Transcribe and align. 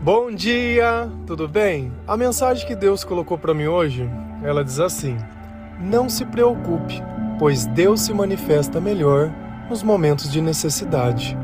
Bom 0.00 0.32
dia, 0.32 1.08
tudo 1.26 1.46
bem? 1.46 1.92
A 2.08 2.16
mensagem 2.16 2.66
que 2.66 2.74
Deus 2.74 3.04
colocou 3.04 3.38
para 3.38 3.54
mim 3.54 3.66
hoje, 3.66 4.10
ela 4.42 4.64
diz 4.64 4.80
assim: 4.80 5.16
Não 5.78 6.08
se 6.08 6.24
preocupe, 6.24 7.00
pois 7.38 7.66
Deus 7.66 8.00
se 8.00 8.12
manifesta 8.12 8.80
melhor 8.80 9.32
nos 9.70 9.82
momentos 9.84 10.30
de 10.30 10.40
necessidade. 10.42 11.38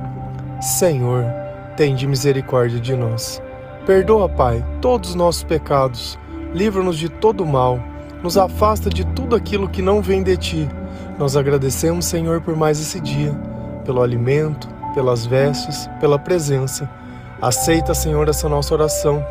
Senhor, 0.61 1.25
tende 1.77 2.05
misericórdia 2.05 2.81
de 2.81 2.97
nós. 2.97 3.41
Perdoa, 3.87 4.29
Pai, 4.29 4.67
todos 4.81 5.11
os 5.11 5.15
nossos 5.15 5.45
pecados, 5.45 6.19
livra-nos 6.53 6.99
de 6.99 7.09
todo 7.09 7.47
mal, 7.47 7.79
nos 8.25 8.37
afasta 8.37 8.91
de 8.91 9.07
tudo 9.07 9.37
aquilo 9.37 9.69
que 9.69 9.81
não 9.81 10.03
vem 10.03 10.23
de 10.23 10.37
ti. 10.37 10.69
Nós 11.17 11.37
agradecemos, 11.37 12.07
Senhor, 12.07 12.41
por 12.41 12.57
mais 12.57 12.81
esse 12.81 13.01
dia, 13.01 13.33
pelo 13.85 14.03
alimento, 14.03 14.69
pelas 14.95 15.27
vestes, 15.27 15.89
pela 16.01 16.19
presença 16.19 16.89
Aceita, 17.41 17.95
Senhor, 17.95 18.29
essa 18.29 18.49
nossa 18.49 18.75
oração, 18.75 19.25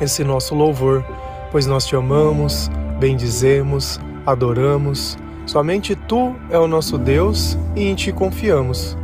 esse 0.00 0.24
nosso 0.24 0.52
louvor, 0.52 1.04
pois 1.52 1.64
nós 1.64 1.86
te 1.86 1.94
amamos, 1.94 2.68
bendizemos, 2.98 4.00
adoramos. 4.26 5.16
Somente 5.46 5.94
tu 5.94 6.34
é 6.50 6.58
o 6.58 6.66
nosso 6.66 6.98
Deus 6.98 7.56
e 7.76 7.84
em 7.84 7.94
ti 7.94 8.10
confiamos. 8.10 8.98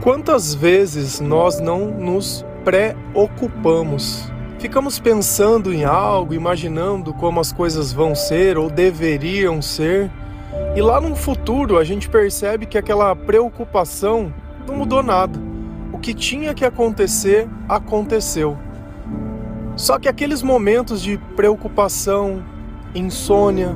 Quantas 0.00 0.54
vezes 0.54 1.18
nós 1.18 1.58
não 1.58 1.86
nos 1.86 2.46
preocupamos? 2.64 4.30
Ficamos 4.58 4.98
pensando 4.98 5.72
em 5.72 5.84
algo, 5.84 6.34
imaginando 6.34 7.12
como 7.14 7.40
as 7.40 7.52
coisas 7.52 7.92
vão 7.92 8.14
ser 8.14 8.56
ou 8.56 8.70
deveriam 8.70 9.60
ser 9.60 10.10
e 10.76 10.82
lá 10.82 11.00
no 11.00 11.16
futuro 11.16 11.78
a 11.78 11.84
gente 11.84 12.08
percebe 12.08 12.66
que 12.66 12.76
aquela 12.76 13.16
preocupação 13.16 14.32
não 14.66 14.76
mudou 14.76 15.02
nada. 15.02 15.38
O 15.90 15.98
que 15.98 16.12
tinha 16.12 16.52
que 16.52 16.64
acontecer, 16.64 17.48
aconteceu. 17.66 18.58
Só 19.74 19.98
que 19.98 20.08
aqueles 20.08 20.42
momentos 20.42 21.02
de 21.02 21.18
preocupação, 21.34 22.42
insônia, 22.94 23.74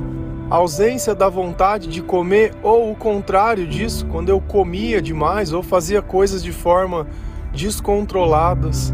ausência 0.49 1.15
da 1.15 1.27
vontade 1.27 1.87
de 1.87 2.01
comer, 2.01 2.53
ou 2.61 2.91
o 2.91 2.95
contrário 2.95 3.65
disso, 3.65 4.05
quando 4.05 4.29
eu 4.29 4.39
comia 4.39 5.01
demais 5.01 5.53
ou 5.53 5.63
fazia 5.63 6.01
coisas 6.01 6.43
de 6.43 6.51
forma 6.51 7.07
descontroladas. 7.51 8.93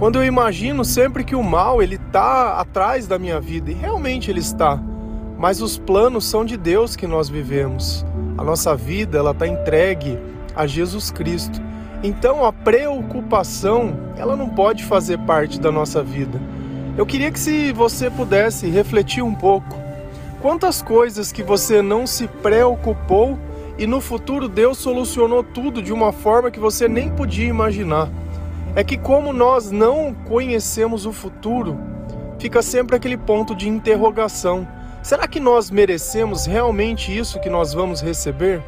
Quando 0.00 0.16
eu 0.16 0.24
imagino 0.24 0.84
sempre 0.84 1.22
que 1.22 1.36
o 1.36 1.42
mal 1.44 1.80
ele 1.80 1.94
está 1.94 2.58
atrás 2.58 3.06
da 3.06 3.20
minha 3.20 3.40
vida, 3.40 3.70
e 3.70 3.74
realmente 3.74 4.32
ele 4.32 4.40
está 4.40 4.82
mas 5.40 5.62
os 5.62 5.78
planos 5.78 6.26
são 6.26 6.44
de 6.44 6.54
Deus 6.58 6.94
que 6.94 7.06
nós 7.06 7.30
vivemos. 7.30 8.04
A 8.36 8.44
nossa 8.44 8.76
vida 8.76 9.16
ela 9.16 9.30
está 9.30 9.46
entregue 9.46 10.18
a 10.54 10.66
Jesus 10.66 11.10
Cristo. 11.10 11.58
Então 12.02 12.44
a 12.44 12.52
preocupação 12.52 13.98
ela 14.18 14.36
não 14.36 14.50
pode 14.50 14.84
fazer 14.84 15.18
parte 15.20 15.58
da 15.58 15.72
nossa 15.72 16.02
vida. 16.02 16.38
Eu 16.94 17.06
queria 17.06 17.32
que 17.32 17.40
se 17.40 17.72
você 17.72 18.10
pudesse 18.10 18.68
refletir 18.68 19.22
um 19.22 19.34
pouco, 19.34 19.74
quantas 20.42 20.82
coisas 20.82 21.32
que 21.32 21.42
você 21.42 21.80
não 21.80 22.06
se 22.06 22.28
preocupou 22.28 23.38
e 23.78 23.86
no 23.86 24.02
futuro 24.02 24.46
Deus 24.46 24.76
solucionou 24.76 25.42
tudo 25.42 25.80
de 25.80 25.90
uma 25.90 26.12
forma 26.12 26.50
que 26.50 26.60
você 26.60 26.86
nem 26.86 27.08
podia 27.08 27.48
imaginar. 27.48 28.10
É 28.74 28.84
que 28.84 28.96
como 28.96 29.32
nós 29.32 29.70
não 29.70 30.14
conhecemos 30.14 31.04
o 31.04 31.12
futuro, 31.12 31.78
fica 32.38 32.62
sempre 32.62 32.94
aquele 32.94 33.16
ponto 33.16 33.54
de 33.54 33.68
interrogação. 33.68 34.66
Será 35.02 35.26
que 35.26 35.40
nós 35.40 35.70
merecemos 35.70 36.46
realmente 36.46 37.16
isso 37.16 37.40
que 37.40 37.50
nós 37.50 37.74
vamos 37.74 38.00
receber? 38.00 38.62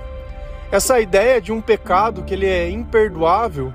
Essa 0.72 1.00
ideia 1.00 1.40
de 1.40 1.52
um 1.52 1.60
pecado 1.60 2.24
que 2.24 2.34
ele 2.34 2.46
é 2.46 2.68
imperdoável, 2.68 3.72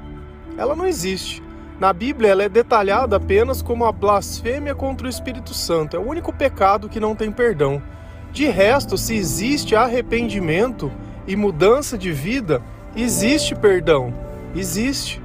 ela 0.58 0.76
não 0.76 0.86
existe. 0.86 1.42
Na 1.80 1.94
Bíblia 1.94 2.32
ela 2.32 2.44
é 2.44 2.50
detalhada 2.50 3.16
apenas 3.16 3.62
como 3.62 3.86
a 3.86 3.92
blasfêmia 3.92 4.74
contra 4.74 5.06
o 5.06 5.10
Espírito 5.10 5.54
Santo. 5.54 5.96
É 5.96 6.00
o 6.00 6.10
único 6.10 6.34
pecado 6.34 6.90
que 6.90 7.00
não 7.00 7.16
tem 7.16 7.32
perdão. 7.32 7.82
De 8.32 8.48
resto, 8.48 8.98
se 8.98 9.16
existe 9.16 9.76
arrependimento 9.76 10.92
e 11.28 11.36
mudança 11.36 11.98
de 11.98 12.12
vida, 12.12 12.62
existe 12.96 13.56
perdão. 13.56 14.12
Existe. 14.56 15.22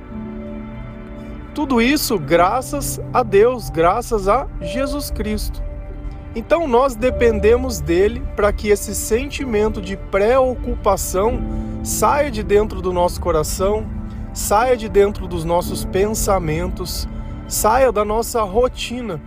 Tudo 1.54 1.82
isso 1.82 2.18
graças 2.18 2.98
a 3.12 3.22
Deus, 3.22 3.68
graças 3.68 4.26
a 4.26 4.48
Jesus 4.62 5.10
Cristo. 5.10 5.62
Então 6.34 6.66
nós 6.66 6.94
dependemos 6.94 7.78
dele 7.78 8.22
para 8.34 8.50
que 8.54 8.68
esse 8.68 8.94
sentimento 8.94 9.82
de 9.82 9.96
preocupação 9.96 11.42
saia 11.84 12.30
de 12.30 12.42
dentro 12.42 12.80
do 12.80 12.90
nosso 12.90 13.20
coração, 13.20 13.86
saia 14.32 14.74
de 14.78 14.88
dentro 14.88 15.26
dos 15.26 15.44
nossos 15.44 15.84
pensamentos, 15.84 17.06
saia 17.46 17.92
da 17.92 18.02
nossa 18.02 18.40
rotina. 18.42 19.20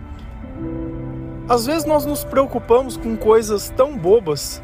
Às 1.48 1.66
vezes 1.66 1.84
nós 1.84 2.04
nos 2.04 2.24
preocupamos 2.24 2.96
com 2.96 3.16
coisas 3.16 3.70
tão 3.70 3.96
bobas, 3.96 4.60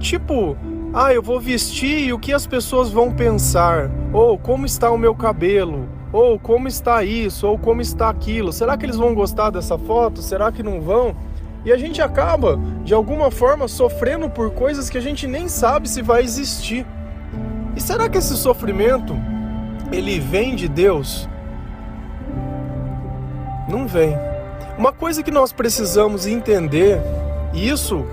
tipo, 0.00 0.56
ah, 0.92 1.14
eu 1.14 1.22
vou 1.22 1.38
vestir 1.38 2.08
e 2.08 2.12
o 2.12 2.18
que 2.18 2.32
as 2.32 2.48
pessoas 2.48 2.90
vão 2.90 3.12
pensar, 3.12 3.88
ou 4.12 4.36
como 4.36 4.66
está 4.66 4.90
o 4.90 4.98
meu 4.98 5.14
cabelo, 5.14 5.88
ou 6.12 6.38
como 6.38 6.68
está 6.68 7.02
isso, 7.04 7.46
ou 7.46 7.58
como 7.58 7.80
está 7.80 8.08
aquilo. 8.08 8.52
Será 8.52 8.76
que 8.76 8.86
eles 8.86 8.96
vão 8.96 9.14
gostar 9.14 9.50
dessa 9.50 9.76
foto? 9.76 10.22
Será 10.22 10.50
que 10.52 10.62
não 10.62 10.80
vão? 10.80 11.14
E 11.64 11.72
a 11.72 11.76
gente 11.76 12.00
acaba, 12.00 12.58
de 12.84 12.94
alguma 12.94 13.30
forma, 13.30 13.66
sofrendo 13.66 14.30
por 14.30 14.50
coisas 14.52 14.88
que 14.88 14.96
a 14.96 15.00
gente 15.00 15.26
nem 15.26 15.48
sabe 15.48 15.88
se 15.88 16.00
vai 16.00 16.22
existir. 16.22 16.86
E 17.74 17.80
será 17.80 18.08
que 18.08 18.18
esse 18.18 18.36
sofrimento 18.36 19.16
ele 19.90 20.20
vem 20.20 20.54
de 20.54 20.68
Deus? 20.68 21.28
Não 23.68 23.86
vem. 23.86 24.16
Uma 24.78 24.92
coisa 24.92 25.22
que 25.22 25.30
nós 25.30 25.52
precisamos 25.52 26.26
entender, 26.26 27.00
e 27.52 27.68
isso 27.68 28.06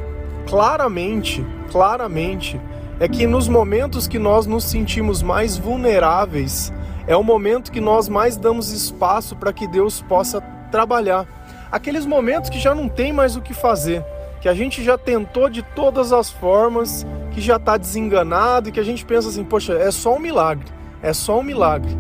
claramente, 0.48 1.46
claramente, 1.72 2.60
é 3.00 3.08
que 3.08 3.28
nos 3.28 3.48
momentos 3.48 4.08
que 4.08 4.18
nós 4.18 4.46
nos 4.46 4.64
sentimos 4.64 5.22
mais 5.22 5.58
vulneráveis, 5.58 6.74
é 7.08 7.16
o 7.16 7.24
momento 7.24 7.72
que 7.72 7.82
nós 7.82 8.08
mais 8.08 8.38
damos 8.38 8.72
espaço 8.72 9.36
para 9.36 9.54
que 9.54 9.68
Deus 9.68 10.02
possa 10.02 10.42
trabalhar 10.72 11.28
aqueles 11.74 12.06
momentos 12.06 12.52
que 12.52 12.60
já 12.60 12.76
não 12.76 12.88
tem 12.88 13.12
mais 13.12 13.36
o 13.36 13.42
que 13.42 13.52
fazer, 13.52 14.06
que 14.40 14.48
a 14.48 14.54
gente 14.54 14.84
já 14.84 14.96
tentou 14.96 15.50
de 15.50 15.64
todas 15.64 16.14
as 16.14 16.30
formas, 16.30 17.04
que 17.32 17.42
já 17.42 17.56
está 17.56 17.78
desenganado 17.78 18.70
e 18.70 18.72
que 18.72 18.80
a 18.80 18.84
gente 18.84 19.04
pensa 19.04 19.30
assim, 19.30 19.44
poxa, 19.44 19.74
é 19.74 19.90
só 19.90 20.16
um 20.16 20.20
milagre, 20.20 20.68
é 21.02 21.12
só 21.12 21.40
um 21.40 21.44
milagre. 21.44 21.98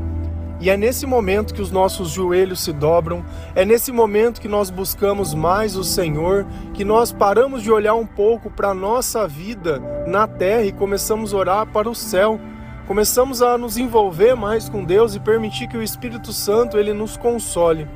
E 0.59 0.69
é 0.69 0.77
nesse 0.77 1.07
momento 1.07 1.55
que 1.55 1.61
os 1.61 1.71
nossos 1.71 2.11
joelhos 2.11 2.63
se 2.63 2.71
dobram, 2.71 3.25
é 3.55 3.65
nesse 3.65 3.91
momento 3.91 4.39
que 4.39 4.47
nós 4.47 4.69
buscamos 4.69 5.33
mais 5.33 5.75
o 5.75 5.83
Senhor, 5.83 6.45
que 6.75 6.85
nós 6.85 7.11
paramos 7.11 7.63
de 7.63 7.71
olhar 7.71 7.95
um 7.95 8.05
pouco 8.05 8.51
para 8.51 8.69
a 8.69 8.73
nossa 8.75 9.27
vida 9.27 9.81
na 10.05 10.27
terra 10.27 10.61
e 10.61 10.71
começamos 10.71 11.33
a 11.33 11.37
orar 11.37 11.65
para 11.65 11.89
o 11.89 11.95
céu. 11.95 12.39
Começamos 12.87 13.41
a 13.41 13.57
nos 13.57 13.77
envolver 13.77 14.35
mais 14.35 14.67
com 14.67 14.83
Deus 14.83 15.15
e 15.15 15.19
permitir 15.19 15.69
que 15.69 15.77
o 15.77 15.81
Espírito 15.81 16.33
Santo 16.33 16.77
ele 16.77 16.91
nos 16.91 17.15
console. 17.15 17.87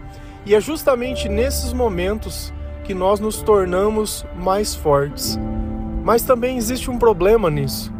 E 0.45 0.55
é 0.55 0.61
justamente 0.61 1.27
nesses 1.27 1.73
momentos 1.73 2.53
que 2.85 2.93
nós 2.93 3.19
nos 3.19 3.41
tornamos 3.41 4.25
mais 4.33 4.73
fortes. 4.73 5.37
Mas 6.05 6.23
também 6.23 6.55
existe 6.55 6.89
um 6.89 6.97
problema 6.97 7.49
nisso. 7.49 7.91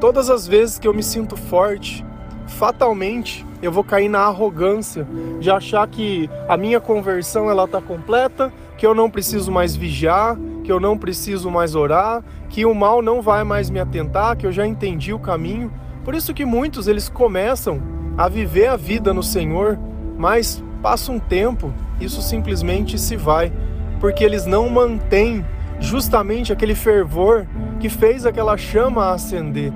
Todas 0.00 0.28
as 0.28 0.44
vezes 0.44 0.76
que 0.76 0.88
eu 0.88 0.92
me 0.92 1.04
sinto 1.04 1.36
forte, 1.36 2.04
fatalmente 2.48 3.46
eu 3.62 3.70
vou 3.70 3.84
cair 3.84 4.08
na 4.08 4.22
arrogância 4.22 5.06
de 5.38 5.48
achar 5.48 5.86
que 5.86 6.28
a 6.48 6.56
minha 6.56 6.80
conversão 6.80 7.48
ela 7.48 7.64
está 7.64 7.80
completa, 7.80 8.52
que 8.76 8.84
eu 8.84 8.92
não 8.92 9.08
preciso 9.08 9.52
mais 9.52 9.76
vigiar, 9.76 10.36
que 10.64 10.72
eu 10.72 10.80
não 10.80 10.98
preciso 10.98 11.48
mais 11.48 11.76
orar, 11.76 12.24
que 12.48 12.66
o 12.66 12.74
mal 12.74 13.00
não 13.02 13.22
vai 13.22 13.44
mais 13.44 13.70
me 13.70 13.78
atentar, 13.78 14.36
que 14.36 14.46
eu 14.46 14.52
já 14.52 14.66
entendi 14.66 15.12
o 15.12 15.18
caminho. 15.20 15.72
Por 16.08 16.14
isso 16.14 16.32
que 16.32 16.46
muitos 16.46 16.88
eles 16.88 17.06
começam 17.06 17.82
a 18.16 18.30
viver 18.30 18.68
a 18.68 18.76
vida 18.76 19.12
no 19.12 19.22
Senhor, 19.22 19.78
mas 20.16 20.64
Passa 20.82 21.10
um 21.10 21.18
tempo, 21.18 21.74
isso 22.00 22.22
simplesmente 22.22 22.98
se 22.98 23.16
vai, 23.16 23.52
porque 23.98 24.22
eles 24.22 24.46
não 24.46 24.68
mantêm 24.70 25.44
justamente 25.80 26.52
aquele 26.52 26.74
fervor 26.74 27.46
que 27.80 27.88
fez 27.88 28.24
aquela 28.24 28.56
chama 28.56 29.12
acender. 29.12 29.72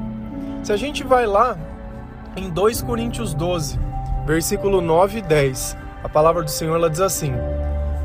Se 0.63 0.73
a 0.73 0.77
gente 0.77 1.03
vai 1.03 1.27
lá 1.27 1.59
em 2.37 2.49
2 2.49 2.83
Coríntios 2.83 3.35
12, 3.35 3.81
versículo 4.25 4.81
9 4.81 5.19
e 5.19 5.23
10, 5.23 5.77
a 6.05 6.09
palavra 6.09 6.45
do 6.45 6.51
Senhor 6.51 6.77
ela 6.77 6.89
diz 6.89 7.01
assim: 7.01 7.33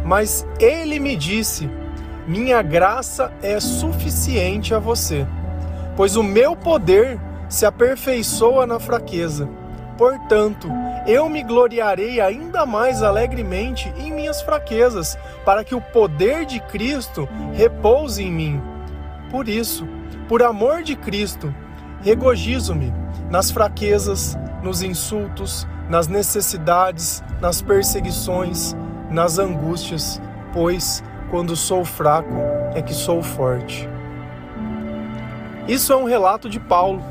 Mas 0.04 0.44
ele 0.60 1.00
me 1.00 1.16
disse: 1.16 1.70
Minha 2.28 2.64
graça 2.64 3.32
é 3.44 3.60
suficiente 3.60 4.74
a 4.74 4.80
você, 4.80 5.28
pois 5.96 6.16
o 6.16 6.24
meu 6.24 6.56
poder 6.56 7.20
se 7.50 7.66
aperfeiçoa 7.66 8.66
na 8.66 8.80
fraqueza. 8.80 9.50
Portanto, 9.98 10.70
eu 11.08 11.28
me 11.28 11.42
gloriarei 11.42 12.22
ainda 12.22 12.66
mais 12.66 13.02
alegremente 13.02 13.92
em 13.98 14.12
minhas 14.12 14.42
fraquezas, 14.42 15.18
para 15.44 15.64
que 15.64 15.74
o 15.74 15.82
poder 15.82 16.46
de 16.46 16.60
Cristo 16.60 17.28
repouse 17.54 18.24
em 18.24 18.32
mim. 18.32 18.62
Por 19.32 19.48
isso, 19.48 19.88
por 20.28 20.44
amor 20.44 20.84
de 20.84 20.96
Cristo, 20.96 21.54
regozijo-me 22.02 22.94
nas 23.30 23.50
fraquezas, 23.50 24.38
nos 24.62 24.82
insultos, 24.82 25.68
nas 25.90 26.08
necessidades, 26.08 27.24
nas 27.42 27.62
perseguições, 27.62 28.76
nas 29.10 29.40
angústias, 29.40 30.22
pois 30.54 31.04
quando 31.30 31.56
sou 31.56 31.84
fraco 31.84 32.34
é 32.76 32.82
que 32.82 32.94
sou 32.94 33.22
forte. 33.22 33.90
Isso 35.68 35.92
é 35.92 35.96
um 35.98 36.06
relato 36.06 36.50
de 36.50 36.60
Paulo. 36.60 37.02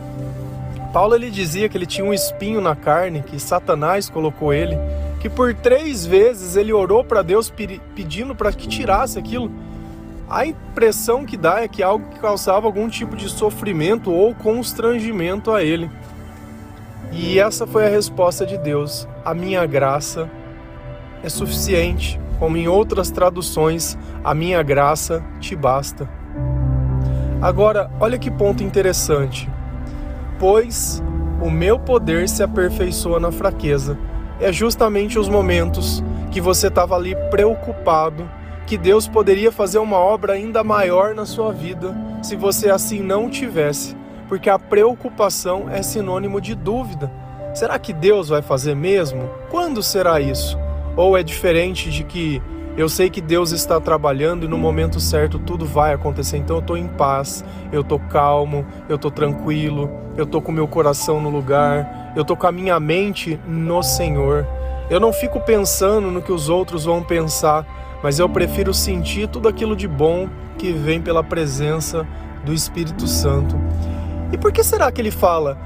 Paulo 0.96 1.14
ele 1.14 1.30
dizia 1.30 1.68
que 1.68 1.76
ele 1.76 1.84
tinha 1.84 2.06
um 2.06 2.14
espinho 2.14 2.58
na 2.58 2.74
carne, 2.74 3.20
que 3.22 3.38
Satanás 3.38 4.08
colocou 4.08 4.50
ele, 4.50 4.78
que 5.20 5.28
por 5.28 5.52
três 5.52 6.06
vezes 6.06 6.56
ele 6.56 6.72
orou 6.72 7.04
para 7.04 7.20
Deus 7.20 7.52
pedindo 7.94 8.34
para 8.34 8.50
que 8.50 8.66
tirasse 8.66 9.18
aquilo. 9.18 9.50
A 10.26 10.46
impressão 10.46 11.26
que 11.26 11.36
dá 11.36 11.60
é 11.60 11.68
que 11.68 11.82
é 11.82 11.84
algo 11.84 12.08
que 12.08 12.18
causava 12.18 12.66
algum 12.66 12.88
tipo 12.88 13.14
de 13.14 13.28
sofrimento 13.28 14.10
ou 14.10 14.34
constrangimento 14.34 15.52
a 15.52 15.62
ele. 15.62 15.90
E 17.12 17.38
essa 17.38 17.66
foi 17.66 17.84
a 17.84 17.90
resposta 17.90 18.46
de 18.46 18.56
Deus: 18.56 19.06
a 19.22 19.34
minha 19.34 19.66
graça 19.66 20.30
é 21.22 21.28
suficiente, 21.28 22.18
como 22.38 22.56
em 22.56 22.68
outras 22.68 23.10
traduções, 23.10 23.98
a 24.24 24.32
minha 24.32 24.62
graça 24.62 25.22
te 25.40 25.54
basta. 25.54 26.08
Agora, 27.42 27.90
olha 28.00 28.18
que 28.18 28.30
ponto 28.30 28.62
interessante. 28.62 29.46
Pois 30.38 31.02
o 31.40 31.50
meu 31.50 31.78
poder 31.78 32.28
se 32.28 32.42
aperfeiçoa 32.42 33.20
na 33.20 33.30
fraqueza. 33.30 33.98
É 34.40 34.52
justamente 34.52 35.18
os 35.18 35.28
momentos 35.28 36.02
que 36.30 36.40
você 36.40 36.68
estava 36.68 36.94
ali 36.94 37.14
preocupado 37.30 38.28
que 38.66 38.76
Deus 38.76 39.06
poderia 39.06 39.52
fazer 39.52 39.78
uma 39.78 39.96
obra 39.96 40.32
ainda 40.32 40.64
maior 40.64 41.14
na 41.14 41.24
sua 41.24 41.52
vida 41.52 41.96
se 42.20 42.34
você 42.34 42.68
assim 42.68 43.00
não 43.00 43.30
tivesse, 43.30 43.96
porque 44.28 44.50
a 44.50 44.58
preocupação 44.58 45.70
é 45.70 45.82
sinônimo 45.82 46.40
de 46.40 46.54
dúvida. 46.54 47.10
Será 47.54 47.78
que 47.78 47.92
Deus 47.92 48.28
vai 48.28 48.42
fazer 48.42 48.74
mesmo? 48.74 49.30
Quando 49.48 49.82
será 49.82 50.20
isso? 50.20 50.58
Ou 50.96 51.16
é 51.16 51.22
diferente 51.22 51.90
de 51.90 52.02
que 52.02 52.42
eu 52.76 52.90
sei 52.90 53.08
que 53.08 53.22
Deus 53.22 53.52
está 53.52 53.80
trabalhando 53.80 54.44
e 54.44 54.48
no 54.48 54.58
momento 54.58 55.00
certo 55.00 55.38
tudo 55.38 55.64
vai 55.64 55.94
acontecer. 55.94 56.36
Então 56.36 56.56
eu 56.56 56.60
estou 56.60 56.76
em 56.76 56.86
paz, 56.86 57.42
eu 57.72 57.80
estou 57.80 57.98
calmo, 57.98 58.66
eu 58.86 58.96
estou 58.96 59.10
tranquilo, 59.10 59.90
eu 60.14 60.24
estou 60.24 60.42
com 60.42 60.52
meu 60.52 60.68
coração 60.68 61.18
no 61.18 61.30
lugar, 61.30 62.12
eu 62.14 62.20
estou 62.20 62.36
com 62.36 62.46
a 62.46 62.52
minha 62.52 62.78
mente 62.78 63.40
no 63.46 63.82
Senhor. 63.82 64.46
Eu 64.90 65.00
não 65.00 65.10
fico 65.10 65.40
pensando 65.40 66.10
no 66.10 66.20
que 66.20 66.30
os 66.30 66.50
outros 66.50 66.84
vão 66.84 67.02
pensar, 67.02 67.66
mas 68.02 68.18
eu 68.18 68.28
prefiro 68.28 68.74
sentir 68.74 69.26
tudo 69.26 69.48
aquilo 69.48 69.74
de 69.74 69.88
bom 69.88 70.28
que 70.58 70.70
vem 70.70 71.00
pela 71.00 71.24
presença 71.24 72.06
do 72.44 72.52
Espírito 72.52 73.06
Santo. 73.06 73.56
E 74.32 74.36
por 74.36 74.52
que 74.52 74.62
será 74.62 74.92
que 74.92 75.00
ele 75.00 75.10
fala: 75.10 75.58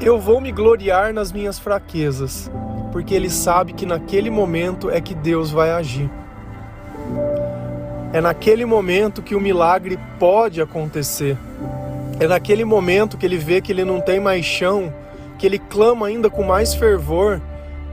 Eu 0.00 0.18
vou 0.18 0.40
me 0.40 0.50
gloriar 0.50 1.14
nas 1.14 1.30
minhas 1.30 1.60
fraquezas? 1.60 2.50
Porque 2.90 3.14
ele 3.14 3.30
sabe 3.30 3.72
que 3.72 3.86
naquele 3.86 4.30
momento 4.30 4.90
é 4.90 5.00
que 5.00 5.14
Deus 5.14 5.50
vai 5.50 5.70
agir. 5.70 6.10
É 8.16 8.20
naquele 8.22 8.64
momento 8.64 9.20
que 9.20 9.34
o 9.34 9.40
milagre 9.40 9.98
pode 10.18 10.58
acontecer. 10.62 11.36
É 12.18 12.26
naquele 12.26 12.64
momento 12.64 13.18
que 13.18 13.26
ele 13.26 13.36
vê 13.36 13.60
que 13.60 13.70
ele 13.70 13.84
não 13.84 14.00
tem 14.00 14.18
mais 14.18 14.42
chão, 14.42 14.90
que 15.38 15.44
ele 15.44 15.58
clama 15.58 16.06
ainda 16.06 16.30
com 16.30 16.42
mais 16.42 16.74
fervor, 16.74 17.42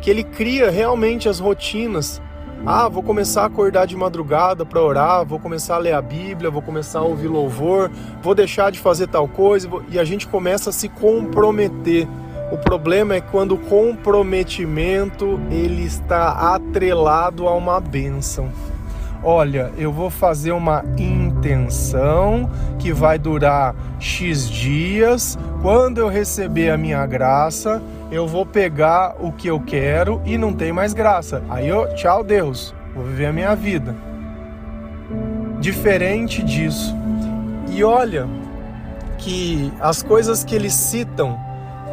que 0.01 0.09
ele 0.09 0.23
cria 0.23 0.71
realmente 0.71 1.27
as 1.27 1.41
rotinas. 1.41 2.21
Ah, 2.65 2.87
vou 2.87 3.03
começar 3.03 3.41
a 3.41 3.47
acordar 3.47 3.85
de 3.85 3.97
madrugada 3.97 4.65
para 4.65 4.81
orar, 4.81 5.25
vou 5.25 5.39
começar 5.39 5.75
a 5.75 5.79
ler 5.79 5.93
a 5.93 6.01
Bíblia, 6.01 6.49
vou 6.49 6.61
começar 6.61 6.99
a 6.99 7.03
ouvir 7.03 7.27
louvor, 7.27 7.91
vou 8.21 8.33
deixar 8.33 8.71
de 8.71 8.79
fazer 8.79 9.07
tal 9.07 9.27
coisa 9.27 9.69
e 9.89 9.99
a 9.99 10.05
gente 10.05 10.25
começa 10.25 10.69
a 10.69 10.73
se 10.73 10.87
comprometer. 10.87 12.07
O 12.49 12.57
problema 12.57 13.15
é 13.15 13.19
quando 13.19 13.55
o 13.55 13.57
comprometimento 13.57 15.37
ele 15.51 15.83
está 15.83 16.55
atrelado 16.55 17.45
a 17.45 17.53
uma 17.53 17.81
bênção 17.81 18.49
olha, 19.23 19.71
eu 19.77 19.91
vou 19.91 20.09
fazer 20.09 20.51
uma 20.51 20.83
intenção 20.97 22.49
que 22.77 22.91
vai 22.91 23.17
durar 23.17 23.75
X 23.99 24.49
dias. 24.49 25.37
Quando 25.61 25.99
eu 25.99 26.07
receber 26.07 26.69
a 26.69 26.77
minha 26.77 27.05
graça, 27.05 27.81
eu 28.11 28.27
vou 28.27 28.45
pegar 28.45 29.15
o 29.19 29.31
que 29.31 29.47
eu 29.47 29.59
quero 29.59 30.21
e 30.25 30.37
não 30.37 30.53
tem 30.53 30.71
mais 30.71 30.93
graça. 30.93 31.41
Aí 31.49 31.67
eu, 31.67 31.93
tchau 31.95 32.23
Deus, 32.23 32.75
vou 32.93 33.05
viver 33.05 33.27
a 33.27 33.33
minha 33.33 33.55
vida. 33.55 33.95
Diferente 35.59 36.43
disso. 36.43 36.95
E 37.69 37.83
olha 37.83 38.27
que 39.17 39.71
as 39.79 40.03
coisas 40.03 40.43
que 40.43 40.53
eles 40.53 40.73
citam 40.73 41.39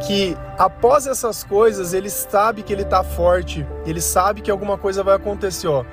que 0.01 0.35
após 0.57 1.07
essas 1.07 1.43
coisas 1.43 1.93
ele 1.93 2.09
sabe 2.09 2.63
que 2.63 2.73
ele 2.73 2.81
está 2.81 3.03
forte, 3.03 3.65
ele 3.85 4.01
sabe 4.01 4.41
que 4.41 4.51
alguma 4.51 4.77
coisa 4.77 5.03
vai 5.03 5.15
acontecer, 5.15 5.67
ó. 5.67 5.83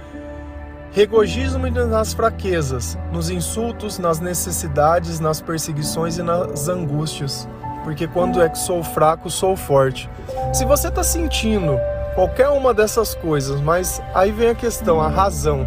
Regozijo-me 0.90 1.70
nas 1.70 2.12
fraquezas, 2.14 2.98
nos 3.12 3.30
insultos, 3.30 3.98
nas 3.98 4.20
necessidades, 4.20 5.20
nas 5.20 5.40
perseguições 5.40 6.18
e 6.18 6.22
nas 6.22 6.68
angústias, 6.68 7.48
porque 7.84 8.08
quando 8.08 8.40
é 8.40 8.48
que 8.48 8.58
sou 8.58 8.82
fraco, 8.82 9.30
sou 9.30 9.54
forte. 9.54 10.08
Se 10.52 10.64
você 10.64 10.88
está 10.88 11.02
sentindo 11.02 11.78
qualquer 12.14 12.48
uma 12.48 12.72
dessas 12.72 13.14
coisas, 13.14 13.60
mas 13.60 14.02
aí 14.14 14.32
vem 14.32 14.48
a 14.48 14.54
questão, 14.54 15.00
a 15.00 15.08
razão. 15.08 15.66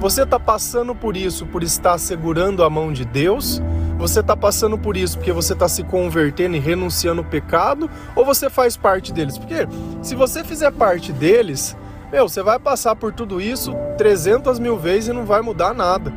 Você 0.00 0.22
está 0.22 0.40
passando 0.40 0.94
por 0.94 1.16
isso 1.16 1.46
por 1.46 1.62
estar 1.62 1.96
segurando 1.98 2.64
a 2.64 2.70
mão 2.70 2.92
de 2.92 3.04
Deus? 3.04 3.62
Você 3.98 4.18
está 4.18 4.36
passando 4.36 4.76
por 4.76 4.96
isso 4.96 5.16
porque 5.16 5.30
você 5.30 5.52
está 5.52 5.68
se 5.68 5.84
convertendo 5.84 6.56
e 6.56 6.58
renunciando 6.58 7.20
ao 7.20 7.28
pecado? 7.28 7.88
Ou 8.16 8.24
você 8.24 8.50
faz 8.50 8.76
parte 8.76 9.12
deles? 9.12 9.38
Porque 9.38 9.68
se 10.02 10.16
você 10.16 10.42
fizer 10.42 10.72
parte 10.72 11.12
deles, 11.12 11.76
meu, 12.12 12.28
você 12.28 12.42
vai 12.42 12.58
passar 12.58 12.94
por 12.94 13.10
tudo 13.10 13.40
isso 13.40 13.74
300 13.96 14.58
mil 14.58 14.76
vezes 14.76 15.08
e 15.08 15.12
não 15.14 15.24
vai 15.24 15.40
mudar 15.40 15.72
nada. 15.72 16.12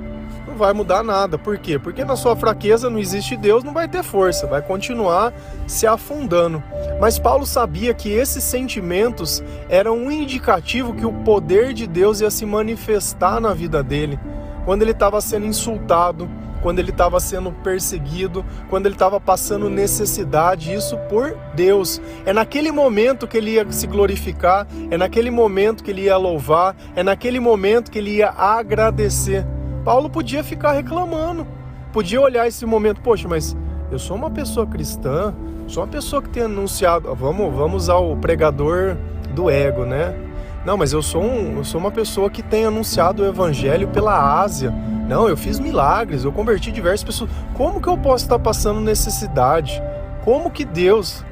Não 0.45 0.55
vai 0.55 0.73
mudar 0.73 1.01
nada. 1.01 1.37
Por 1.37 1.57
quê? 1.57 1.79
Porque 1.79 2.03
na 2.03 2.17
sua 2.17 2.35
fraqueza 2.35 2.89
não 2.89 2.99
existe 2.99 3.37
Deus, 3.37 3.63
não 3.63 3.73
vai 3.73 3.87
ter 3.87 4.03
força, 4.03 4.45
vai 4.45 4.61
continuar 4.61 5.33
se 5.65 5.87
afundando. 5.87 6.61
Mas 6.99 7.17
Paulo 7.17 7.45
sabia 7.45 7.93
que 7.93 8.09
esses 8.09 8.43
sentimentos 8.43 9.41
eram 9.69 9.95
um 9.95 10.11
indicativo 10.11 10.93
que 10.93 11.05
o 11.05 11.13
poder 11.13 11.73
de 11.73 11.87
Deus 11.87 12.19
ia 12.19 12.29
se 12.29 12.45
manifestar 12.45 13.39
na 13.39 13.53
vida 13.53 13.81
dele. 13.81 14.19
Quando 14.65 14.81
ele 14.81 14.91
estava 14.91 15.21
sendo 15.21 15.45
insultado, 15.45 16.29
quando 16.65 16.79
ele 16.79 16.89
estava 16.89 17.19
sendo 17.19 17.51
perseguido, 17.51 18.43
quando 18.71 18.87
ele 18.87 18.95
estava 18.95 19.21
passando 19.21 19.69
necessidade, 19.69 20.73
isso 20.73 20.97
por 21.07 21.37
Deus. 21.53 22.01
É 22.25 22.33
naquele 22.33 22.71
momento 22.71 23.27
que 23.27 23.37
ele 23.37 23.51
ia 23.51 23.71
se 23.71 23.85
glorificar, 23.85 24.65
é 24.89 24.97
naquele 24.97 25.29
momento 25.29 25.83
que 25.83 25.91
ele 25.91 26.05
ia 26.05 26.17
louvar, 26.17 26.75
é 26.95 27.03
naquele 27.03 27.39
momento 27.39 27.91
que 27.91 27.99
ele 27.99 28.15
ia 28.15 28.31
agradecer. 28.31 29.45
Paulo 29.83 30.09
podia 30.09 30.43
ficar 30.43 30.71
reclamando, 30.71 31.45
podia 31.93 32.19
olhar 32.19 32.47
esse 32.47 32.65
momento, 32.65 32.99
poxa, 32.99 33.27
mas 33.27 33.55
eu 33.91 33.99
sou 33.99 34.17
uma 34.17 34.31
pessoa 34.31 34.65
cristã, 34.65 35.35
sou 35.67 35.83
uma 35.83 35.89
pessoa 35.91 36.19
que 36.19 36.29
tem 36.29 36.41
anunciado, 36.45 37.13
vamos, 37.13 37.53
vamos 37.53 37.83
usar 37.83 37.97
o 37.97 38.17
pregador 38.17 38.97
do 39.35 39.51
ego, 39.51 39.85
né? 39.85 40.15
Não, 40.65 40.75
mas 40.75 40.91
eu 40.91 41.01
sou, 41.03 41.21
um, 41.21 41.57
eu 41.57 41.63
sou 41.63 41.79
uma 41.79 41.91
pessoa 41.91 42.27
que 42.27 42.41
tem 42.41 42.65
anunciado 42.65 43.21
o 43.21 43.25
evangelho 43.27 43.87
pela 43.89 44.41
Ásia. 44.41 44.71
Não, 45.07 45.29
eu 45.29 45.37
fiz 45.37 45.59
milagres, 45.59 46.23
eu 46.23 46.31
converti 46.31 46.71
diversas 46.71 47.03
pessoas. 47.03 47.29
Como 47.53 47.79
que 47.79 47.87
eu 47.87 47.95
posso 47.95 48.25
estar 48.25 48.39
passando 48.39 48.81
necessidade? 48.81 49.81
Como 50.23 50.49
que 50.49 50.65
Deus. 50.65 51.23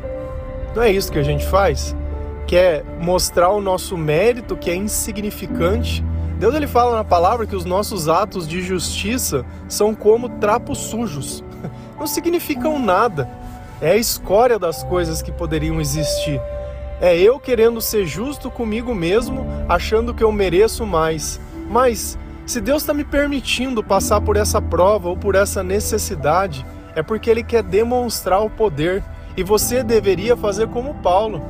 Não 0.76 0.84
é 0.84 0.92
isso 0.92 1.12
que 1.12 1.18
a 1.18 1.24
gente 1.24 1.46
faz? 1.48 1.96
Quer 2.46 2.86
mostrar 3.02 3.50
o 3.50 3.60
nosso 3.60 3.98
mérito 3.98 4.56
que 4.56 4.70
é 4.70 4.76
insignificante. 4.76 6.06
Deus 6.38 6.54
ele 6.54 6.68
fala 6.68 6.96
na 6.96 7.04
palavra 7.04 7.48
que 7.48 7.56
os 7.56 7.66
nossos 7.66 8.08
atos 8.08 8.48
de 8.48 8.62
justiça 8.62 9.44
são 9.68 9.96
como 9.96 10.30
trapos 10.30 10.78
sujos. 10.78 11.44
Não 11.98 12.06
significam 12.06 12.78
nada. 12.78 13.28
É 13.82 13.92
a 13.92 13.98
escória 13.98 14.60
das 14.60 14.84
coisas 14.84 15.24
que 15.24 15.32
poderiam 15.32 15.82
existir. 15.82 16.40
É 17.02 17.18
eu 17.18 17.40
querendo 17.40 17.82
ser 17.82 18.06
justo 18.06 18.50
comigo 18.50 18.94
mesmo, 18.94 19.46
achando 19.68 20.14
que 20.14 20.24
eu 20.24 20.32
mereço 20.32 20.86
mais. 20.86 21.40
Mas 21.70 22.18
se 22.46 22.60
Deus 22.60 22.84
está 22.84 22.94
me 22.94 23.04
permitindo 23.04 23.84
passar 23.84 24.22
por 24.22 24.38
essa 24.38 24.62
prova 24.62 25.10
ou 25.10 25.18
por 25.18 25.36
essa 25.36 25.64
necessidade, 25.64 26.66
é 26.96 27.02
porque 27.02 27.30
Ele 27.30 27.44
quer 27.44 27.64
demonstrar 27.64 28.42
o 28.42 28.50
poder. 28.50 29.04
E 29.36 29.44
você 29.44 29.84
deveria 29.84 30.38
fazer 30.38 30.68
como 30.68 30.94
Paulo. 30.96 31.42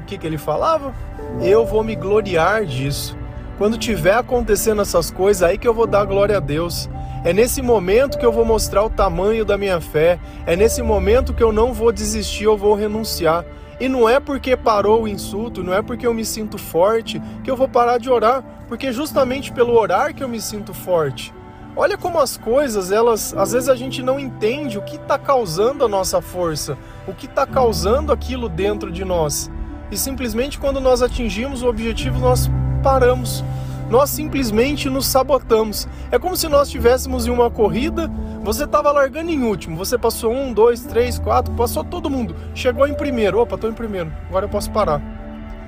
O 0.00 0.04
que, 0.04 0.18
que 0.18 0.26
ele 0.26 0.38
falava? 0.38 0.92
Eu 1.40 1.64
vou 1.64 1.84
me 1.84 1.94
gloriar 1.94 2.64
disso. 2.64 3.16
Quando 3.56 3.78
tiver 3.78 4.14
acontecendo 4.14 4.82
essas 4.82 5.10
coisas, 5.10 5.42
aí 5.42 5.56
que 5.56 5.68
eu 5.68 5.74
vou 5.74 5.86
dar 5.86 6.04
glória 6.04 6.38
a 6.38 6.40
Deus. 6.40 6.90
É 7.22 7.32
nesse 7.32 7.62
momento 7.62 8.18
que 8.18 8.26
eu 8.26 8.32
vou 8.32 8.44
mostrar 8.44 8.82
o 8.82 8.90
tamanho 8.90 9.44
da 9.44 9.56
minha 9.56 9.80
fé. 9.80 10.18
É 10.44 10.56
nesse 10.56 10.82
momento 10.82 11.32
que 11.34 11.42
eu 11.42 11.52
não 11.52 11.72
vou 11.72 11.92
desistir, 11.92 12.44
eu 12.44 12.56
vou 12.56 12.74
renunciar. 12.74 13.44
E 13.80 13.88
não 13.88 14.06
é 14.06 14.20
porque 14.20 14.54
parou 14.58 15.04
o 15.04 15.08
insulto, 15.08 15.62
não 15.62 15.72
é 15.72 15.80
porque 15.80 16.06
eu 16.06 16.12
me 16.12 16.24
sinto 16.24 16.58
forte 16.58 17.20
que 17.42 17.50
eu 17.50 17.56
vou 17.56 17.66
parar 17.66 17.96
de 17.96 18.10
orar, 18.10 18.44
porque 18.68 18.92
justamente 18.92 19.50
pelo 19.50 19.72
orar 19.72 20.14
que 20.14 20.22
eu 20.22 20.28
me 20.28 20.38
sinto 20.38 20.74
forte. 20.74 21.32
Olha 21.74 21.96
como 21.96 22.20
as 22.20 22.36
coisas, 22.36 22.92
elas, 22.92 23.32
às 23.32 23.52
vezes 23.52 23.70
a 23.70 23.74
gente 23.74 24.02
não 24.02 24.20
entende 24.20 24.76
o 24.76 24.82
que 24.82 24.96
está 24.96 25.16
causando 25.16 25.82
a 25.82 25.88
nossa 25.88 26.20
força, 26.20 26.76
o 27.06 27.14
que 27.14 27.24
está 27.24 27.46
causando 27.46 28.12
aquilo 28.12 28.50
dentro 28.50 28.92
de 28.92 29.02
nós. 29.02 29.50
E 29.90 29.96
simplesmente 29.96 30.58
quando 30.58 30.78
nós 30.78 31.00
atingimos 31.00 31.62
o 31.62 31.68
objetivo, 31.68 32.18
nós 32.18 32.50
paramos. 32.82 33.42
Nós 33.90 34.08
simplesmente 34.08 34.88
nos 34.88 35.06
sabotamos. 35.06 35.88
É 36.12 36.18
como 36.18 36.36
se 36.36 36.48
nós 36.48 36.68
estivéssemos 36.68 37.26
em 37.26 37.30
uma 37.30 37.50
corrida, 37.50 38.08
você 38.42 38.64
estava 38.64 38.92
largando 38.92 39.30
em 39.30 39.42
último, 39.42 39.76
você 39.76 39.98
passou 39.98 40.32
um, 40.32 40.52
dois, 40.52 40.84
três, 40.84 41.18
quatro, 41.18 41.52
passou 41.54 41.82
todo 41.82 42.08
mundo, 42.08 42.34
chegou 42.54 42.86
em 42.86 42.94
primeiro. 42.94 43.40
Opa, 43.40 43.56
estou 43.56 43.68
em 43.68 43.74
primeiro, 43.74 44.12
agora 44.28 44.46
eu 44.46 44.48
posso 44.48 44.70
parar. 44.70 45.02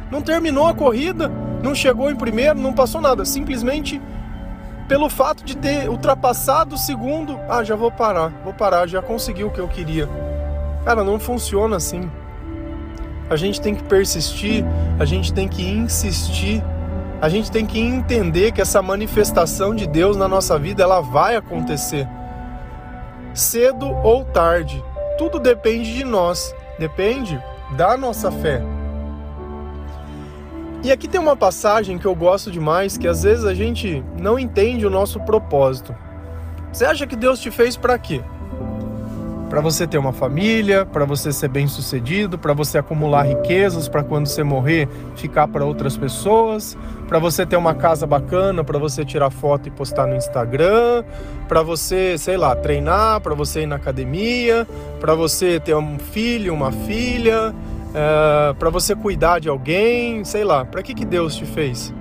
Não 0.09 0.23
terminou 0.23 0.69
a 0.69 0.75
corrida, 0.75 1.29
não 1.62 1.75
chegou 1.75 2.11
em 2.11 2.17
primeiro, 2.17 2.59
não 2.59 2.73
passou 2.73 3.00
nada, 3.00 3.25
simplesmente 3.25 4.00
pelo 4.87 5.09
fato 5.09 5.45
de 5.45 5.57
ter 5.57 5.88
ultrapassado 5.88 6.75
o 6.75 6.79
segundo, 6.79 7.41
ah, 7.49 7.64
já 7.64 7.75
vou 7.75 7.91
parar, 7.91 8.29
vou 8.45 8.52
parar, 8.52 8.87
já 8.87 9.02
consegui 9.02 9.43
o 9.43 9.50
que 9.50 9.59
eu 9.59 9.67
queria. 9.67 10.09
Cara, 10.85 11.02
não 11.02 11.19
funciona 11.19 11.76
assim. 11.76 12.11
A 13.31 13.37
gente 13.37 13.61
tem 13.61 13.75
que 13.75 13.83
persistir, 13.85 14.64
a 14.99 15.05
gente 15.05 15.33
tem 15.33 15.49
que 15.49 15.62
insistir, 15.62 16.62
a 17.23 17.29
gente 17.29 17.52
tem 17.52 17.64
que 17.64 17.79
entender 17.79 18.50
que 18.50 18.61
essa 18.61 18.83
manifestação 18.83 19.76
de 19.76 19.87
Deus 19.87 20.17
na 20.17 20.26
nossa 20.26 20.59
vida, 20.59 20.83
ela 20.83 21.00
vai 21.00 21.37
acontecer. 21.37 22.09
Cedo 23.33 23.87
ou 24.02 24.25
tarde, 24.25 24.85
tudo 25.17 25.38
depende 25.38 25.95
de 25.95 26.02
nós, 26.02 26.52
depende 26.81 27.41
da 27.76 27.97
nossa 27.97 28.33
fé. 28.33 28.61
E 30.83 30.91
aqui 30.91 31.07
tem 31.07 31.21
uma 31.21 31.37
passagem 31.37 31.97
que 31.97 32.07
eu 32.07 32.14
gosto 32.17 32.50
demais, 32.50 32.99
que 32.99 33.07
às 33.07 33.23
vezes 33.23 33.45
a 33.45 33.55
gente 33.55 34.05
não 34.19 34.37
entende 34.37 34.85
o 34.85 34.91
nosso 34.91 35.21
propósito. 35.21 35.95
Você 36.73 36.85
acha 36.85 37.07
que 37.07 37.14
Deus 37.14 37.38
te 37.38 37.52
fez 37.52 37.76
para 37.76 37.97
quê? 38.00 38.21
Para 39.52 39.61
você 39.61 39.87
ter 39.87 39.99
uma 39.99 40.14
família, 40.14 40.87
para 40.87 41.04
você 41.04 41.30
ser 41.30 41.49
bem-sucedido, 41.49 42.38
para 42.38 42.54
você 42.54 42.78
acumular 42.78 43.25
riquezas, 43.25 43.87
para 43.87 44.02
quando 44.02 44.26
você 44.26 44.42
morrer 44.42 44.88
ficar 45.14 45.47
para 45.47 45.62
outras 45.62 45.94
pessoas, 45.94 46.75
para 47.06 47.18
você 47.18 47.44
ter 47.44 47.56
uma 47.56 47.75
casa 47.75 48.06
bacana, 48.06 48.64
para 48.64 48.78
você 48.78 49.04
tirar 49.04 49.28
foto 49.28 49.68
e 49.68 49.71
postar 49.71 50.06
no 50.06 50.16
Instagram, 50.16 51.04
para 51.47 51.62
você, 51.62 52.16
sei 52.16 52.38
lá, 52.38 52.56
treinar, 52.56 53.21
para 53.21 53.35
você 53.35 53.64
ir 53.64 53.66
na 53.66 53.76
academia, 53.76 54.66
para 54.99 55.14
você 55.14 55.61
ter 55.61 55.76
um 55.76 55.99
filho, 55.99 56.54
uma 56.54 56.73
filha, 56.73 57.54
é, 57.94 58.54
para 58.54 58.71
você 58.71 58.97
cuidar 58.97 59.38
de 59.38 59.50
alguém, 59.50 60.25
sei 60.25 60.44
lá, 60.44 60.64
para 60.64 60.82
que, 60.82 60.94
que 60.94 61.04
Deus 61.04 61.37
te 61.37 61.44
fez? 61.44 61.92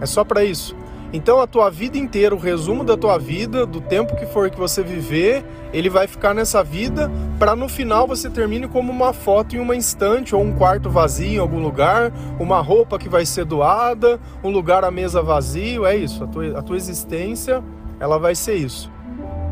É 0.00 0.06
só 0.06 0.24
para 0.24 0.42
isso. 0.42 0.74
Então 1.14 1.40
a 1.40 1.46
tua 1.46 1.70
vida 1.70 1.96
inteira, 1.96 2.34
o 2.34 2.38
resumo 2.38 2.82
da 2.82 2.96
tua 2.96 3.16
vida, 3.18 3.64
do 3.64 3.80
tempo 3.80 4.16
que 4.16 4.26
for 4.26 4.50
que 4.50 4.58
você 4.58 4.82
viver, 4.82 5.44
ele 5.72 5.88
vai 5.88 6.08
ficar 6.08 6.34
nessa 6.34 6.60
vida 6.64 7.08
para 7.38 7.54
no 7.54 7.68
final 7.68 8.04
você 8.04 8.28
termine 8.28 8.66
como 8.66 8.90
uma 8.90 9.12
foto 9.12 9.54
em 9.54 9.60
uma 9.60 9.76
instante 9.76 10.34
ou 10.34 10.42
um 10.42 10.52
quarto 10.52 10.90
vazio 10.90 11.36
em 11.36 11.38
algum 11.38 11.60
lugar, 11.60 12.12
uma 12.40 12.60
roupa 12.60 12.98
que 12.98 13.08
vai 13.08 13.24
ser 13.24 13.44
doada, 13.44 14.18
um 14.42 14.50
lugar 14.50 14.82
à 14.82 14.90
mesa 14.90 15.22
vazio, 15.22 15.86
é 15.86 15.94
isso. 15.94 16.24
A 16.24 16.26
tua, 16.26 16.58
a 16.58 16.62
tua 16.62 16.76
existência, 16.76 17.62
ela 18.00 18.18
vai 18.18 18.34
ser 18.34 18.56
isso. 18.56 18.90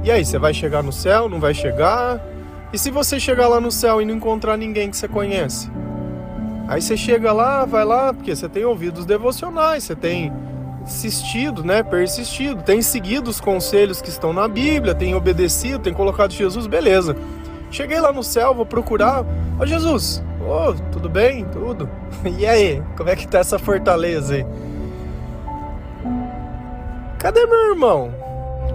E 0.02 0.11
aí, 0.11 0.25
você 0.25 0.40
vai 0.40 0.52
chegar 0.52 0.83
no 0.83 0.92
céu, 0.92 1.28
não 1.28 1.38
vai 1.38 1.54
chegar? 1.54 2.21
E 2.73 2.78
se 2.78 2.90
você 2.90 3.21
chegar 3.21 3.47
lá 3.47 3.61
no 3.61 3.71
céu 3.71 4.02
e 4.02 4.04
não 4.04 4.16
encontrar 4.16 4.57
ninguém 4.57 4.90
que 4.90 4.97
você 4.97 5.07
conhece? 5.07 5.71
Aí 6.66 6.83
você 6.83 6.97
chega 6.97 7.33
lá, 7.33 7.64
vai 7.64 7.85
lá, 7.85 8.12
porque 8.12 8.35
você 8.35 8.49
tem 8.49 8.64
ouvido 8.64 8.99
os 8.99 9.07
devocionais, 9.07 9.85
você 9.85 9.95
tem 9.95 10.33
insistido, 10.84 11.64
né, 11.64 11.82
persistido, 11.82 12.62
tem 12.62 12.82
seguido 12.82 13.30
os 13.30 13.40
conselhos 13.40 14.00
que 14.02 14.08
estão 14.08 14.32
na 14.32 14.48
Bíblia, 14.48 14.94
tem 14.94 15.14
obedecido, 15.14 15.78
tem 15.78 15.94
colocado 15.94 16.32
Jesus, 16.32 16.66
beleza. 16.66 17.16
Cheguei 17.70 18.00
lá 18.00 18.12
no 18.12 18.22
céu, 18.22 18.54
vou 18.54 18.66
procurar, 18.66 19.24
ó 19.58 19.64
Jesus, 19.64 20.22
ô, 20.40 20.68
oh, 20.68 20.74
tudo 20.90 21.08
bem? 21.08 21.44
Tudo. 21.46 21.88
E 22.38 22.46
aí, 22.46 22.82
como 22.96 23.08
é 23.08 23.16
que 23.16 23.26
tá 23.26 23.38
essa 23.38 23.58
fortaleza 23.58 24.34
aí? 24.34 24.46
Cadê 27.18 27.46
meu 27.46 27.70
irmão? 27.70 28.12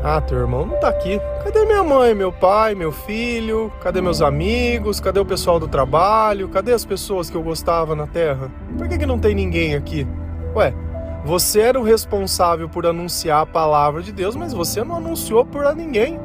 Ah, 0.04 0.22
teu 0.22 0.38
irmão 0.40 0.66
não 0.66 0.80
tá 0.80 0.90
aqui. 0.90 1.20
Cadê 1.44 1.66
minha 1.66 1.84
mãe, 1.84 2.14
meu 2.14 2.32
pai, 2.32 2.76
meu 2.76 2.92
filho? 2.92 3.72
Cadê 3.82 4.02
meus 4.02 4.22
amigos? 4.22 5.00
Cadê 5.00 5.20
o 5.20 5.26
pessoal 5.26 5.60
do 5.60 5.68
trabalho? 5.68 6.48
Cadê 6.50 6.72
as 6.72 6.86
pessoas 6.86 7.30
que 7.30 7.36
eu 7.36 7.44
gostava 7.44 7.96
na 7.96 8.08
Terra? 8.08 8.50
Por 8.78 8.88
que, 8.88 8.98
que 8.98 9.06
não 9.06 9.20
tem 9.20 9.36
ninguém 9.36 9.76
aqui? 9.76 10.08
Ué, 10.56 10.74
você 11.28 11.60
era 11.60 11.78
o 11.78 11.84
responsável 11.84 12.70
por 12.70 12.86
anunciar 12.86 13.42
a 13.42 13.46
palavra 13.46 14.02
de 14.02 14.14
Deus, 14.14 14.34
mas 14.34 14.54
você 14.54 14.82
não 14.82 14.96
anunciou 14.96 15.44
por 15.44 15.76
ninguém. 15.76 16.18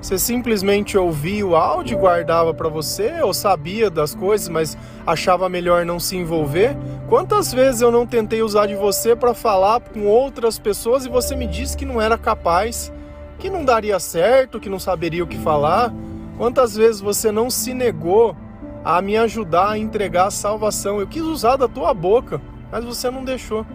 Você 0.00 0.16
simplesmente 0.16 0.96
ouvia 0.96 1.44
o 1.44 1.56
áudio 1.56 1.96
e 1.96 2.00
guardava 2.00 2.54
para 2.54 2.68
você, 2.68 3.20
ou 3.20 3.34
sabia 3.34 3.90
das 3.90 4.14
coisas, 4.14 4.48
mas 4.48 4.78
achava 5.04 5.48
melhor 5.48 5.84
não 5.84 5.98
se 5.98 6.16
envolver? 6.16 6.76
Quantas 7.08 7.52
vezes 7.52 7.80
eu 7.80 7.90
não 7.90 8.06
tentei 8.06 8.44
usar 8.44 8.66
de 8.66 8.76
você 8.76 9.16
para 9.16 9.34
falar 9.34 9.80
com 9.80 10.06
outras 10.06 10.56
pessoas 10.56 11.04
e 11.04 11.08
você 11.08 11.34
me 11.34 11.48
disse 11.48 11.76
que 11.76 11.84
não 11.84 12.00
era 12.00 12.16
capaz, 12.16 12.92
que 13.40 13.50
não 13.50 13.64
daria 13.64 13.98
certo, 13.98 14.60
que 14.60 14.70
não 14.70 14.78
saberia 14.78 15.24
o 15.24 15.26
que 15.26 15.38
falar? 15.38 15.92
Quantas 16.38 16.76
vezes 16.76 17.00
você 17.00 17.32
não 17.32 17.50
se 17.50 17.74
negou 17.74 18.36
a 18.84 19.02
me 19.02 19.16
ajudar 19.16 19.70
a 19.70 19.78
entregar 19.78 20.26
a 20.26 20.30
salvação? 20.30 21.00
Eu 21.00 21.08
quis 21.08 21.22
usar 21.22 21.56
da 21.56 21.66
tua 21.66 21.92
boca, 21.92 22.40
mas 22.70 22.84
você 22.84 23.10
não 23.10 23.24
deixou. 23.24 23.66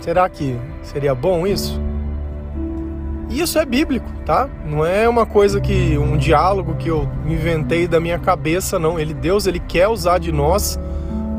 Será 0.00 0.28
que 0.28 0.56
seria 0.82 1.14
bom 1.14 1.46
isso? 1.46 1.80
E 3.30 3.40
isso 3.40 3.58
é 3.58 3.64
bíblico, 3.64 4.10
tá? 4.24 4.48
Não 4.64 4.84
é 4.84 5.08
uma 5.08 5.26
coisa 5.26 5.60
que 5.60 5.98
um 5.98 6.16
diálogo 6.16 6.74
que 6.76 6.88
eu 6.88 7.08
inventei 7.26 7.86
da 7.86 8.00
minha 8.00 8.18
cabeça, 8.18 8.78
não. 8.78 8.98
Ele 8.98 9.12
Deus, 9.12 9.46
ele 9.46 9.60
quer 9.60 9.88
usar 9.88 10.18
de 10.18 10.32
nós 10.32 10.78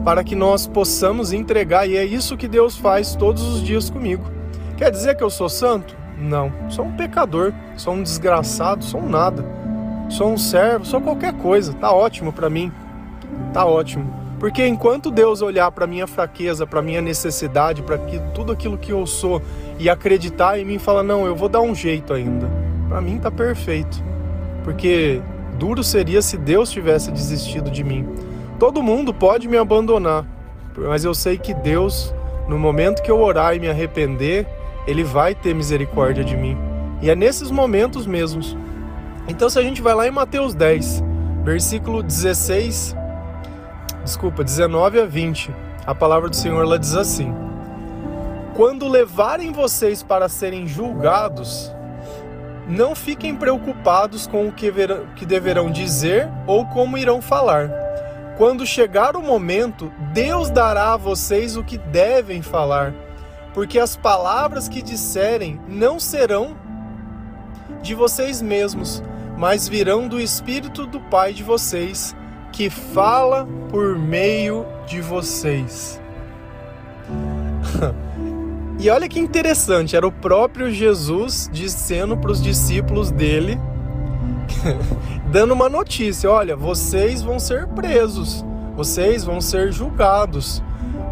para 0.06 0.24
que 0.24 0.36
nós 0.36 0.68
possamos 0.68 1.34
entregar 1.34 1.88
e 1.88 1.98
é 1.98 2.06
isso 2.06 2.38
que 2.38 2.48
Deus 2.48 2.78
faz 2.78 3.16
todos 3.16 3.44
os 3.44 3.64
dias 3.64 3.90
comigo. 3.90 4.24
Quer 4.78 4.92
dizer 4.92 5.16
que 5.16 5.24
eu 5.24 5.30
sou 5.30 5.50
santo? 5.50 5.96
Não, 6.18 6.52
sou 6.70 6.86
um 6.86 6.92
pecador, 6.92 7.54
sou 7.76 7.94
um 7.94 8.04
desgraçado, 8.04 8.84
sou 8.84 9.02
um 9.02 9.10
nada. 9.10 9.44
Sou 10.10 10.32
um 10.32 10.38
servo, 10.38 10.86
sou 10.86 11.00
qualquer 11.00 11.34
coisa. 11.34 11.74
Tá 11.74 11.92
ótimo 11.92 12.34
para 12.34 12.50
mim. 12.50 12.72
Tá 13.54 13.66
ótimo. 13.66 14.19
Porque 14.40 14.66
enquanto 14.66 15.12
Deus 15.12 15.42
olhar 15.42 15.70
para 15.70 15.86
minha 15.86 16.08
fraqueza, 16.08 16.66
para 16.66 16.82
minha 16.82 17.02
necessidade, 17.02 17.84
para 17.84 17.98
tudo 18.34 18.54
aquilo 18.54 18.78
que 18.78 18.94
eu 18.94 19.06
sou 19.06 19.42
e 19.78 19.90
acreditar 19.90 20.58
em 20.58 20.64
mim 20.64 20.76
e 20.76 20.80
falar: 20.80 21.04
"Não, 21.04 21.26
eu 21.26 21.36
vou 21.36 21.50
dar 21.50 21.62
um 21.62 21.76
jeito 21.76 22.14
ainda". 22.14 22.50
Para 22.88 23.02
mim 23.02 23.20
tá 23.20 23.30
perfeito. 23.30 24.02
Porque 24.64 25.22
duro 25.58 25.84
seria 25.84 26.22
se 26.22 26.38
Deus 26.38 26.72
tivesse 26.72 27.12
desistido 27.12 27.70
de 27.70 27.84
mim. 27.84 28.08
Todo 28.58 28.82
mundo 28.82 29.14
pode 29.14 29.48
me 29.48 29.58
abandonar, 29.58 30.26
mas 30.78 31.04
eu 31.04 31.14
sei 31.14 31.38
que 31.38 31.54
Deus, 31.54 32.14
no 32.48 32.58
momento 32.58 33.02
que 33.02 33.12
eu 33.12 33.20
orar 33.20 33.56
e 33.56 33.60
me 33.60 33.70
arrepender, 33.70 34.48
ele 34.88 35.04
vai 35.04 35.36
ter 35.36 35.54
misericórdia 35.54 36.24
de 36.24 36.36
mim. 36.38 36.58
E 37.02 37.10
é 37.10 37.16
nesses 37.16 37.52
momentos 37.52 38.08
mesmos. 38.08 38.58
Então 39.28 39.50
se 39.50 39.60
a 39.60 39.62
gente 39.62 39.82
vai 39.82 39.94
lá 39.94 40.08
em 40.08 40.12
Mateus 40.12 40.54
10, 40.54 41.04
versículo 41.44 42.02
16 42.02 42.99
desculpa, 44.10 44.44
19 44.44 45.02
a 45.02 45.06
20, 45.06 45.54
a 45.86 45.94
palavra 45.94 46.30
do 46.30 46.36
Senhor 46.36 46.64
ela 46.64 46.80
diz 46.80 46.96
assim: 46.96 47.32
Quando 48.56 48.88
levarem 48.88 49.52
vocês 49.52 50.02
para 50.02 50.28
serem 50.28 50.66
julgados, 50.66 51.72
não 52.68 52.96
fiquem 52.96 53.36
preocupados 53.36 54.26
com 54.26 54.48
o 54.48 54.52
que, 54.52 54.72
verão, 54.72 55.06
que 55.16 55.28
deverão 55.28 55.70
dizer 55.70 56.28
ou 56.48 56.66
como 56.66 56.98
irão 56.98 57.22
falar. 57.22 57.70
Quando 58.36 58.66
chegar 58.66 59.16
o 59.16 59.22
momento, 59.22 59.92
Deus 60.12 60.50
dará 60.50 60.94
a 60.94 60.98
vocês 60.98 61.56
o 61.56 61.64
que 61.64 61.78
devem 61.78 62.42
falar, 62.42 62.96
porque 63.54 63.78
as 63.78 63.96
palavras 63.96 64.68
que 64.68 64.82
disserem 64.82 65.62
não 65.68 66.00
serão 66.00 66.58
de 67.84 67.94
vocês 67.94 68.42
mesmos, 68.42 69.04
mas 69.38 69.68
virão 69.68 70.08
do 70.08 70.20
Espírito 70.20 70.88
do 70.88 71.00
Pai 71.00 71.32
de 71.32 71.44
vocês 71.44 72.16
que 72.60 72.70
fala 72.70 73.48
por 73.70 73.98
meio 73.98 74.66
de 74.86 75.00
vocês. 75.00 75.98
e 78.78 78.90
olha 78.90 79.08
que 79.08 79.18
interessante, 79.18 79.96
era 79.96 80.06
o 80.06 80.12
próprio 80.12 80.70
Jesus 80.70 81.50
dizendo 81.54 82.18
para 82.18 82.32
os 82.32 82.44
discípulos 82.44 83.12
dele, 83.12 83.58
dando 85.32 85.54
uma 85.54 85.70
notícia: 85.70 86.30
olha, 86.30 86.54
vocês 86.54 87.22
vão 87.22 87.40
ser 87.40 87.66
presos, 87.68 88.44
vocês 88.76 89.24
vão 89.24 89.40
ser 89.40 89.72
julgados, 89.72 90.62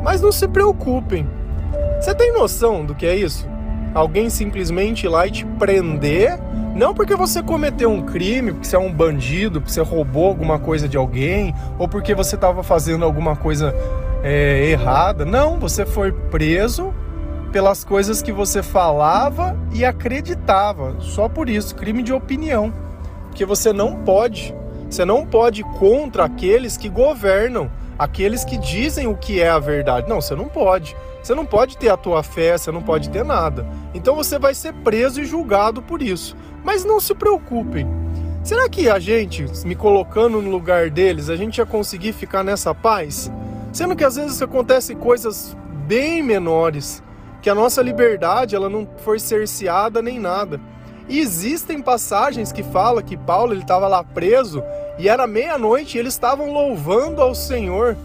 mas 0.03 0.19
não 0.19 0.33
se 0.33 0.49
preocupem. 0.49 1.25
Você 2.01 2.13
tem 2.13 2.33
noção 2.33 2.85
do 2.85 2.93
que 2.93 3.05
é 3.05 3.15
isso? 3.15 3.47
Alguém 3.93 4.29
simplesmente 4.29 5.05
ir 5.05 5.09
lá 5.09 5.25
e 5.25 5.31
te 5.31 5.45
prender 5.45 6.37
não 6.77 6.93
porque 6.93 7.15
você 7.15 7.41
cometeu 7.41 7.89
um 7.89 8.03
crime, 8.03 8.53
porque 8.53 8.67
você 8.67 8.75
é 8.75 8.79
um 8.79 8.93
bandido, 8.93 9.59
porque 9.59 9.73
você 9.73 9.81
roubou 9.81 10.27
alguma 10.27 10.59
coisa 10.59 10.87
de 10.87 10.95
alguém, 10.95 11.53
ou 11.79 11.87
porque 11.87 12.13
você 12.13 12.35
estava 12.35 12.61
fazendo 12.61 13.03
alguma 13.03 13.35
coisa 13.35 13.73
é, 14.23 14.69
errada. 14.69 15.25
Não, 15.25 15.59
você 15.59 15.85
foi 15.87 16.11
preso 16.11 16.93
pelas 17.51 17.83
coisas 17.83 18.21
que 18.21 18.31
você 18.31 18.61
falava 18.61 19.57
e 19.73 19.83
acreditava. 19.83 20.95
Só 20.99 21.27
por 21.27 21.49
isso, 21.49 21.75
crime 21.75 22.03
de 22.03 22.13
opinião. 22.13 22.71
Porque 23.25 23.43
você 23.43 23.73
não 23.73 23.95
pode, 23.95 24.53
você 24.87 25.03
não 25.03 25.25
pode 25.25 25.61
ir 25.61 25.65
contra 25.79 26.25
aqueles 26.25 26.77
que 26.77 26.89
governam, 26.89 27.71
aqueles 27.97 28.45
que 28.45 28.55
dizem 28.55 29.07
o 29.07 29.15
que 29.15 29.41
é 29.41 29.49
a 29.49 29.57
verdade. 29.57 30.07
Não, 30.07 30.21
você 30.21 30.35
não 30.35 30.45
pode. 30.45 30.95
Você 31.27 31.35
não 31.35 31.45
pode 31.45 31.77
ter 31.77 31.89
a 31.89 31.97
tua 31.97 32.23
fé, 32.23 32.57
você 32.57 32.71
não 32.71 32.81
pode 32.81 33.09
ter 33.09 33.25
nada. 33.25 33.67
Então 33.93 34.15
você 34.15 34.39
vai 34.39 34.53
ser 34.53 34.73
preso 34.75 35.19
e 35.19 35.25
julgado 35.25 35.81
por 35.81 36.01
isso. 36.01 36.37
Mas 36.63 36.85
não 36.85 37.01
se 37.01 37.13
preocupem. 37.13 37.85
Será 38.45 38.69
que 38.69 38.89
a 38.89 38.97
gente, 38.97 39.43
me 39.65 39.75
colocando 39.75 40.41
no 40.41 40.49
lugar 40.49 40.89
deles, 40.89 41.29
a 41.29 41.35
gente 41.35 41.57
ia 41.57 41.65
conseguir 41.65 42.13
ficar 42.13 42.45
nessa 42.45 42.73
paz? 42.73 43.29
Sendo 43.73 43.93
que 43.93 44.05
às 44.05 44.15
vezes 44.15 44.41
acontecem 44.41 44.95
coisas 44.95 45.53
bem 45.85 46.23
menores, 46.23 47.03
que 47.41 47.49
a 47.49 47.55
nossa 47.55 47.81
liberdade 47.81 48.55
ela 48.55 48.69
não 48.69 48.87
foi 49.03 49.19
cerceada 49.19 50.01
nem 50.01 50.17
nada. 50.21 50.61
E 51.09 51.19
existem 51.19 51.81
passagens 51.81 52.53
que 52.53 52.63
fala 52.63 53.03
que 53.03 53.17
Paulo 53.17 53.51
ele 53.51 53.63
estava 53.63 53.89
lá 53.89 54.01
preso 54.01 54.63
e 54.97 55.09
era 55.09 55.27
meia-noite 55.27 55.97
e 55.97 55.99
eles 55.99 56.13
estavam 56.13 56.53
louvando 56.53 57.21
ao 57.21 57.35
Senhor, 57.35 57.97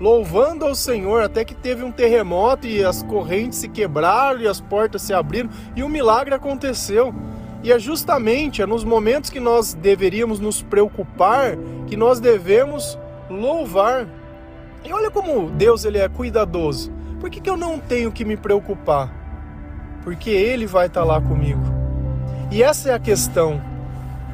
louvando 0.00 0.64
ao 0.64 0.74
Senhor 0.74 1.22
até 1.22 1.44
que 1.44 1.54
teve 1.54 1.82
um 1.82 1.90
terremoto 1.90 2.66
e 2.66 2.84
as 2.84 3.02
correntes 3.02 3.58
se 3.58 3.68
quebraram 3.68 4.40
e 4.40 4.46
as 4.46 4.60
portas 4.60 5.02
se 5.02 5.12
abriram 5.12 5.50
e 5.74 5.82
um 5.82 5.88
milagre 5.88 6.34
aconteceu. 6.34 7.14
E 7.62 7.72
é 7.72 7.78
justamente 7.78 8.62
é 8.62 8.66
nos 8.66 8.84
momentos 8.84 9.30
que 9.30 9.40
nós 9.40 9.74
deveríamos 9.74 10.38
nos 10.38 10.62
preocupar 10.62 11.56
que 11.86 11.96
nós 11.96 12.20
devemos 12.20 12.98
louvar. 13.28 14.06
E 14.84 14.92
olha 14.92 15.10
como 15.10 15.50
Deus 15.50 15.84
ele 15.84 15.98
é 15.98 16.08
cuidadoso. 16.08 16.92
Por 17.20 17.30
que, 17.30 17.40
que 17.40 17.50
eu 17.50 17.56
não 17.56 17.78
tenho 17.78 18.12
que 18.12 18.24
me 18.24 18.36
preocupar? 18.36 19.12
Porque 20.02 20.30
Ele 20.30 20.66
vai 20.66 20.86
estar 20.86 21.04
lá 21.04 21.20
comigo. 21.20 21.60
E 22.50 22.62
essa 22.62 22.90
é 22.90 22.94
a 22.94 22.98
questão. 22.98 23.60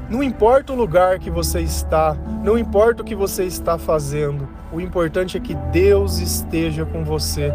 Não 0.09 0.23
importa 0.23 0.73
o 0.73 0.77
lugar 0.77 1.19
que 1.19 1.31
você 1.31 1.61
está, 1.61 2.15
não 2.43 2.59
importa 2.59 3.03
o 3.03 3.05
que 3.05 3.15
você 3.15 3.45
está 3.45 3.79
fazendo, 3.79 4.47
o 4.71 4.81
importante 4.81 5.37
é 5.37 5.41
que 5.41 5.55
Deus 5.55 6.19
esteja 6.19 6.85
com 6.85 7.03
você. 7.03 7.53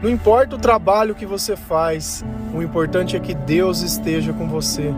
Não 0.00 0.08
importa 0.08 0.54
o 0.54 0.58
trabalho 0.58 1.14
que 1.14 1.26
você 1.26 1.56
faz, 1.56 2.24
o 2.54 2.62
importante 2.62 3.16
é 3.16 3.20
que 3.20 3.34
Deus 3.34 3.80
esteja 3.80 4.32
com 4.32 4.46
você. 4.46 4.94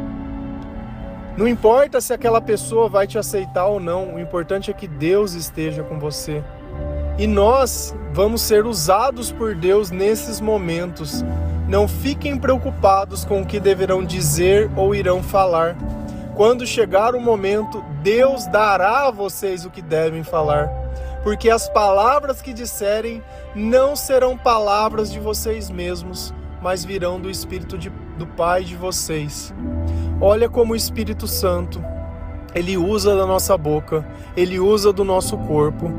Não 1.38 1.48
importa 1.48 2.00
se 2.00 2.12
aquela 2.12 2.40
pessoa 2.40 2.88
vai 2.88 3.06
te 3.06 3.18
aceitar 3.18 3.66
ou 3.66 3.80
não, 3.80 4.14
o 4.14 4.20
importante 4.20 4.70
é 4.70 4.74
que 4.74 4.88
Deus 4.88 5.32
esteja 5.32 5.82
com 5.82 5.98
você. 5.98 6.42
E 7.18 7.26
nós 7.26 7.94
vamos 8.12 8.42
ser 8.42 8.66
usados 8.66 9.32
por 9.32 9.54
Deus 9.54 9.90
nesses 9.90 10.38
momentos. 10.40 11.24
Não 11.66 11.88
fiquem 11.88 12.38
preocupados 12.38 13.24
com 13.24 13.40
o 13.40 13.46
que 13.46 13.58
deverão 13.58 14.04
dizer 14.04 14.70
ou 14.76 14.94
irão 14.94 15.22
falar. 15.22 15.76
Quando 16.36 16.66
chegar 16.66 17.14
o 17.14 17.20
momento, 17.20 17.82
Deus 18.02 18.46
dará 18.48 19.06
a 19.06 19.10
vocês 19.10 19.64
o 19.64 19.70
que 19.70 19.80
devem 19.80 20.22
falar. 20.22 20.68
Porque 21.22 21.48
as 21.48 21.66
palavras 21.70 22.42
que 22.42 22.52
disserem 22.52 23.22
não 23.54 23.96
serão 23.96 24.36
palavras 24.36 25.10
de 25.10 25.18
vocês 25.18 25.70
mesmos, 25.70 26.34
mas 26.60 26.84
virão 26.84 27.18
do 27.18 27.30
Espírito 27.30 27.78
de, 27.78 27.88
do 28.18 28.26
Pai 28.26 28.64
de 28.64 28.76
vocês. 28.76 29.54
Olha 30.20 30.46
como 30.46 30.74
o 30.74 30.76
Espírito 30.76 31.26
Santo, 31.26 31.82
ele 32.54 32.76
usa 32.76 33.16
da 33.16 33.24
nossa 33.24 33.56
boca, 33.56 34.06
ele 34.36 34.60
usa 34.60 34.92
do 34.92 35.04
nosso 35.04 35.38
corpo 35.38 35.90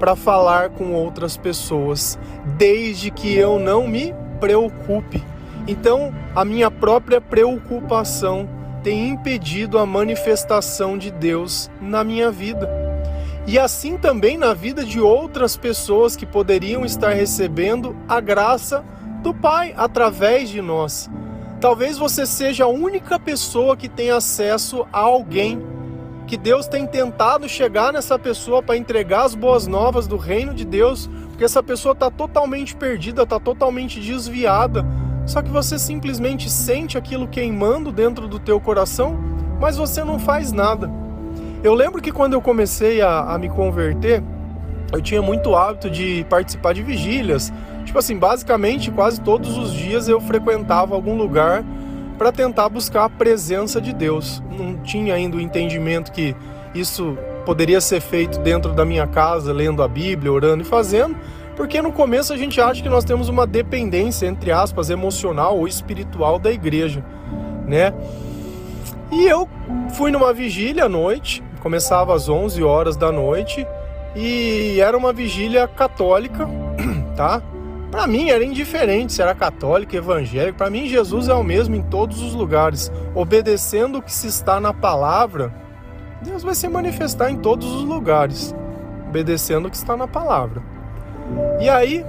para 0.00 0.16
falar 0.16 0.70
com 0.70 0.94
outras 0.94 1.36
pessoas, 1.36 2.18
desde 2.58 3.12
que 3.12 3.36
eu 3.36 3.60
não 3.60 3.86
me 3.86 4.12
preocupe. 4.40 5.22
Então, 5.68 6.12
a 6.34 6.44
minha 6.44 6.72
própria 6.72 7.20
preocupação 7.20 8.55
tem 8.86 9.08
impedido 9.08 9.80
a 9.80 9.84
manifestação 9.84 10.96
de 10.96 11.10
Deus 11.10 11.68
na 11.80 12.04
minha 12.04 12.30
vida. 12.30 12.70
E 13.44 13.58
assim 13.58 13.98
também 13.98 14.38
na 14.38 14.54
vida 14.54 14.84
de 14.84 15.00
outras 15.00 15.56
pessoas 15.56 16.14
que 16.14 16.24
poderiam 16.24 16.84
estar 16.84 17.10
recebendo 17.10 17.96
a 18.08 18.20
graça 18.20 18.84
do 19.24 19.34
Pai 19.34 19.74
através 19.76 20.48
de 20.48 20.62
nós. 20.62 21.10
Talvez 21.60 21.98
você 21.98 22.24
seja 22.24 22.62
a 22.62 22.68
única 22.68 23.18
pessoa 23.18 23.76
que 23.76 23.88
tem 23.88 24.12
acesso 24.12 24.86
a 24.92 25.00
alguém 25.00 25.60
que 26.28 26.36
Deus 26.36 26.68
tem 26.68 26.86
tentado 26.86 27.48
chegar 27.48 27.92
nessa 27.92 28.16
pessoa 28.16 28.62
para 28.62 28.76
entregar 28.76 29.24
as 29.24 29.34
boas 29.34 29.66
novas 29.66 30.06
do 30.06 30.16
reino 30.16 30.54
de 30.54 30.64
Deus, 30.64 31.10
porque 31.30 31.42
essa 31.42 31.60
pessoa 31.60 31.92
está 31.92 32.08
totalmente 32.08 32.76
perdida, 32.76 33.24
está 33.24 33.40
totalmente 33.40 33.98
desviada. 33.98 34.86
Só 35.26 35.42
que 35.42 35.50
você 35.50 35.78
simplesmente 35.78 36.48
sente 36.48 36.96
aquilo 36.96 37.26
queimando 37.26 37.90
dentro 37.90 38.28
do 38.28 38.38
teu 38.38 38.60
coração, 38.60 39.18
mas 39.60 39.76
você 39.76 40.04
não 40.04 40.18
faz 40.18 40.52
nada. 40.52 40.90
Eu 41.64 41.74
lembro 41.74 42.00
que 42.00 42.12
quando 42.12 42.34
eu 42.34 42.40
comecei 42.40 43.00
a, 43.00 43.34
a 43.34 43.38
me 43.38 43.48
converter, 43.48 44.22
eu 44.92 45.02
tinha 45.02 45.20
muito 45.20 45.54
hábito 45.56 45.90
de 45.90 46.24
participar 46.30 46.72
de 46.72 46.82
vigílias. 46.82 47.52
Tipo 47.84 47.98
assim, 47.98 48.16
basicamente 48.16 48.90
quase 48.90 49.20
todos 49.20 49.58
os 49.58 49.72
dias 49.72 50.08
eu 50.08 50.20
frequentava 50.20 50.94
algum 50.94 51.16
lugar 51.16 51.64
para 52.16 52.30
tentar 52.30 52.68
buscar 52.68 53.04
a 53.04 53.10
presença 53.10 53.80
de 53.80 53.92
Deus. 53.92 54.42
Não 54.56 54.76
tinha 54.78 55.14
ainda 55.14 55.36
o 55.36 55.40
entendimento 55.40 56.12
que 56.12 56.36
isso 56.74 57.18
poderia 57.44 57.80
ser 57.80 58.00
feito 58.00 58.38
dentro 58.40 58.72
da 58.72 58.84
minha 58.84 59.06
casa, 59.06 59.52
lendo 59.52 59.82
a 59.82 59.88
Bíblia, 59.88 60.32
orando 60.32 60.62
e 60.62 60.66
fazendo, 60.66 61.16
porque 61.56 61.80
no 61.80 61.90
começo 61.90 62.32
a 62.32 62.36
gente 62.36 62.60
acha 62.60 62.82
que 62.82 62.88
nós 62.88 63.04
temos 63.04 63.28
uma 63.30 63.46
dependência, 63.46 64.26
entre 64.26 64.52
aspas, 64.52 64.90
emocional 64.90 65.58
ou 65.58 65.66
espiritual 65.66 66.38
da 66.38 66.52
igreja, 66.52 67.02
né? 67.66 67.94
E 69.10 69.24
eu 69.24 69.48
fui 69.94 70.10
numa 70.10 70.32
vigília 70.32 70.84
à 70.84 70.88
noite, 70.88 71.42
começava 71.60 72.14
às 72.14 72.28
11 72.28 72.62
horas 72.62 72.96
da 72.96 73.10
noite, 73.10 73.66
e 74.14 74.78
era 74.80 74.96
uma 74.96 75.12
vigília 75.12 75.66
católica, 75.66 76.46
tá? 77.16 77.42
Para 77.90 78.06
mim 78.06 78.28
era 78.28 78.44
indiferente 78.44 79.14
se 79.14 79.22
era 79.22 79.34
católico, 79.34 79.96
evangélico. 79.96 80.58
Para 80.58 80.68
mim 80.68 80.86
Jesus 80.86 81.28
é 81.28 81.34
o 81.34 81.42
mesmo 81.42 81.74
em 81.76 81.82
todos 81.82 82.20
os 82.20 82.34
lugares. 82.34 82.92
Obedecendo 83.14 83.98
o 83.98 84.02
que 84.02 84.12
se 84.12 84.26
está 84.26 84.60
na 84.60 84.74
palavra, 84.74 85.54
Deus 86.20 86.42
vai 86.42 86.54
se 86.54 86.68
manifestar 86.68 87.30
em 87.30 87.36
todos 87.36 87.66
os 87.72 87.84
lugares. 87.84 88.54
Obedecendo 89.08 89.66
o 89.66 89.70
que 89.70 89.76
está 89.76 89.96
na 89.96 90.06
palavra. 90.06 90.75
E 91.60 91.68
aí, 91.68 92.04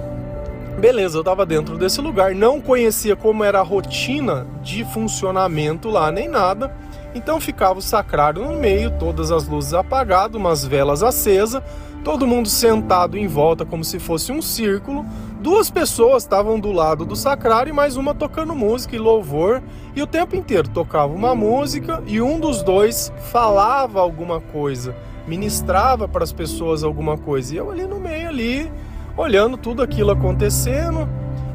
beleza, 0.78 1.16
eu 1.16 1.20
estava 1.20 1.44
dentro 1.44 1.76
desse 1.76 2.00
lugar, 2.00 2.34
não 2.34 2.60
conhecia 2.60 3.16
como 3.16 3.44
era 3.44 3.60
a 3.60 3.62
rotina 3.62 4.46
de 4.62 4.84
funcionamento 4.84 5.88
lá 5.88 6.10
nem 6.10 6.28
nada. 6.28 6.74
Então 7.14 7.40
ficava 7.40 7.78
o 7.78 7.82
sacrário 7.82 8.42
no 8.42 8.54
meio, 8.54 8.90
todas 8.98 9.30
as 9.30 9.46
luzes 9.48 9.74
apagadas, 9.74 10.36
umas 10.36 10.64
velas 10.64 11.02
acesas, 11.02 11.62
todo 12.04 12.26
mundo 12.26 12.48
sentado 12.48 13.16
em 13.16 13.26
volta 13.26 13.64
como 13.64 13.82
se 13.82 13.98
fosse 13.98 14.30
um 14.30 14.42
círculo, 14.42 15.04
Duas 15.40 15.70
pessoas 15.70 16.24
estavam 16.24 16.58
do 16.58 16.72
lado 16.72 17.04
do 17.04 17.14
sacrário 17.14 17.70
e 17.70 17.72
mais 17.72 17.96
uma 17.96 18.12
tocando 18.12 18.56
música 18.56 18.96
e 18.96 18.98
louvor, 18.98 19.62
e 19.94 20.02
o 20.02 20.06
tempo 20.06 20.34
inteiro 20.34 20.68
tocava 20.68 21.14
uma 21.14 21.32
música 21.32 22.02
e 22.08 22.20
um 22.20 22.40
dos 22.40 22.60
dois 22.60 23.12
falava 23.30 24.00
alguma 24.00 24.40
coisa, 24.40 24.96
ministrava 25.28 26.08
para 26.08 26.24
as 26.24 26.32
pessoas 26.32 26.82
alguma 26.82 27.16
coisa. 27.16 27.54
E 27.54 27.56
eu 27.56 27.70
ali 27.70 27.86
no 27.86 28.00
meio 28.00 28.28
ali, 28.28 28.72
olhando 29.18 29.56
tudo 29.56 29.82
aquilo 29.82 30.12
acontecendo, 30.12 31.08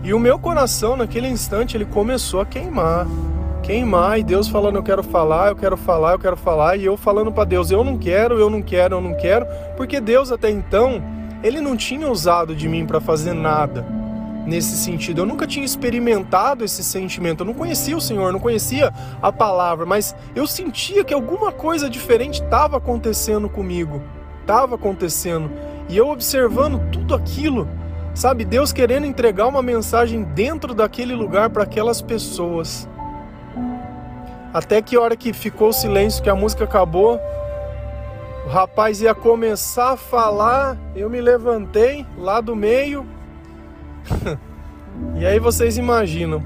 e 0.03 0.13
o 0.13 0.19
meu 0.19 0.37
coração 0.37 0.97
naquele 0.97 1.29
instante 1.29 1.77
ele 1.77 1.85
começou 1.85 2.41
a 2.41 2.45
queimar. 2.45 3.07
Queimar, 3.63 4.19
e 4.19 4.23
Deus 4.23 4.49
falando, 4.49 4.75
eu 4.75 4.83
quero 4.83 5.01
falar, 5.01 5.47
eu 5.47 5.55
quero 5.55 5.77
falar, 5.77 6.11
eu 6.11 6.19
quero 6.19 6.35
falar, 6.35 6.75
e 6.75 6.83
eu 6.83 6.97
falando 6.97 7.31
para 7.31 7.45
Deus, 7.45 7.71
eu 7.71 7.81
não 7.81 7.97
quero, 7.97 8.37
eu 8.37 8.49
não 8.49 8.61
quero, 8.61 8.97
eu 8.97 9.01
não 9.01 9.15
quero, 9.15 9.47
porque 9.77 10.01
Deus 10.01 10.29
até 10.29 10.49
então 10.49 11.01
ele 11.41 11.61
não 11.61 11.77
tinha 11.77 12.09
usado 12.11 12.53
de 12.53 12.67
mim 12.67 12.85
para 12.85 12.99
fazer 12.99 13.31
nada 13.31 13.85
nesse 14.45 14.75
sentido. 14.75 15.21
Eu 15.21 15.25
nunca 15.25 15.47
tinha 15.47 15.65
experimentado 15.65 16.65
esse 16.65 16.83
sentimento. 16.83 17.41
Eu 17.41 17.45
não 17.45 17.53
conhecia 17.53 17.95
o 17.95 18.01
Senhor, 18.01 18.33
não 18.33 18.41
conhecia 18.41 18.93
a 19.21 19.31
palavra, 19.31 19.85
mas 19.85 20.13
eu 20.35 20.45
sentia 20.45 21.03
que 21.03 21.13
alguma 21.13 21.49
coisa 21.51 21.89
diferente 21.89 22.41
estava 22.41 22.77
acontecendo 22.77 23.47
comigo. 23.47 24.01
Estava 24.41 24.75
acontecendo. 24.75 25.49
E 25.89 25.97
eu 25.97 26.09
observando 26.09 26.79
tudo 26.91 27.13
aquilo, 27.13 27.67
sabe? 28.13 28.45
Deus 28.45 28.71
querendo 28.71 29.05
entregar 29.05 29.47
uma 29.47 29.61
mensagem 29.61 30.23
dentro 30.23 30.73
daquele 30.73 31.15
lugar 31.15 31.49
para 31.49 31.63
aquelas 31.63 32.01
pessoas. 32.01 32.87
Até 34.53 34.81
que 34.81 34.97
hora 34.97 35.15
que 35.15 35.33
ficou 35.33 35.69
o 35.69 35.73
silêncio, 35.73 36.23
que 36.23 36.29
a 36.29 36.35
música 36.35 36.63
acabou, 36.63 37.19
o 38.45 38.49
rapaz 38.49 39.01
ia 39.01 39.15
começar 39.15 39.93
a 39.93 39.97
falar, 39.97 40.77
eu 40.95 41.09
me 41.09 41.19
levantei 41.19 42.05
lá 42.17 42.39
do 42.39 42.55
meio. 42.55 43.05
e 45.15 45.25
aí 45.25 45.39
vocês 45.39 45.77
imaginam, 45.77 46.43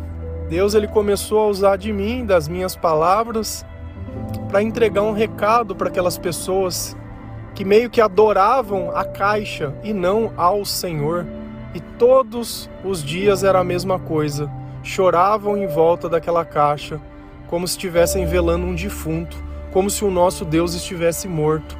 Deus 0.47 0.73
ele 0.73 0.87
começou 0.87 1.41
a 1.41 1.47
usar 1.47 1.75
de 1.75 1.91
mim, 1.91 2.25
das 2.25 2.47
minhas 2.47 2.75
palavras, 2.75 3.65
para 4.47 4.61
entregar 4.61 5.01
um 5.01 5.11
recado 5.11 5.75
para 5.75 5.89
aquelas 5.89 6.17
pessoas 6.17 6.95
que 7.57 7.65
meio 7.65 7.89
que 7.89 7.99
adoravam 7.99 8.95
a 8.95 9.03
caixa 9.03 9.73
e 9.83 9.91
não 9.91 10.31
ao 10.37 10.63
Senhor. 10.63 11.25
E 11.73 11.79
todos 11.79 12.69
os 12.85 13.03
dias 13.03 13.43
era 13.43 13.57
a 13.57 13.63
mesma 13.63 13.97
coisa. 13.97 14.47
Choravam 14.83 15.57
em 15.57 15.65
volta 15.65 16.07
daquela 16.07 16.45
caixa, 16.45 17.01
como 17.47 17.67
se 17.67 17.73
estivessem 17.73 18.27
velando 18.27 18.67
um 18.67 18.75
defunto, 18.75 19.35
como 19.73 19.89
se 19.89 20.05
o 20.05 20.11
nosso 20.11 20.45
Deus 20.45 20.75
estivesse 20.75 21.27
morto. 21.27 21.75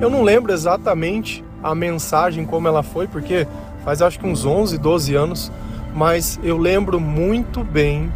Eu 0.00 0.10
não 0.10 0.24
lembro 0.24 0.52
exatamente 0.52 1.44
a 1.62 1.76
mensagem 1.76 2.44
como 2.44 2.66
ela 2.66 2.82
foi, 2.82 3.06
porque 3.06 3.46
faz 3.84 4.02
acho 4.02 4.18
que 4.18 4.26
uns 4.26 4.44
11, 4.44 4.78
12 4.78 5.14
anos, 5.14 5.52
mas 5.94 6.40
eu 6.42 6.58
lembro 6.58 6.98
muito 6.98 7.62
bem, 7.62 8.12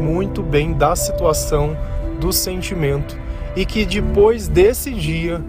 muito 0.00 0.42
bem 0.42 0.72
da 0.72 0.96
situação, 0.96 1.76
do 2.18 2.32
sentimento 2.32 3.16
e 3.54 3.64
que 3.64 3.84
depois 3.84 4.48
desse 4.48 4.90
dia 4.90 5.40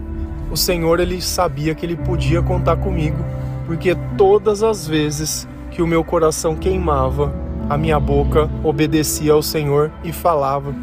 o 0.50 0.56
Senhor 0.56 1.00
ele 1.00 1.20
sabia 1.20 1.74
que 1.74 1.84
ele 1.84 1.96
podia 1.96 2.42
contar 2.42 2.76
comigo, 2.76 3.18
porque 3.66 3.96
todas 4.16 4.62
as 4.62 4.86
vezes 4.86 5.46
que 5.70 5.82
o 5.82 5.86
meu 5.86 6.02
coração 6.02 6.56
queimava, 6.56 7.32
a 7.68 7.76
minha 7.76 8.00
boca 8.00 8.48
obedecia 8.64 9.32
ao 9.32 9.42
Senhor 9.42 9.90
e 10.02 10.12
falava. 10.12 10.74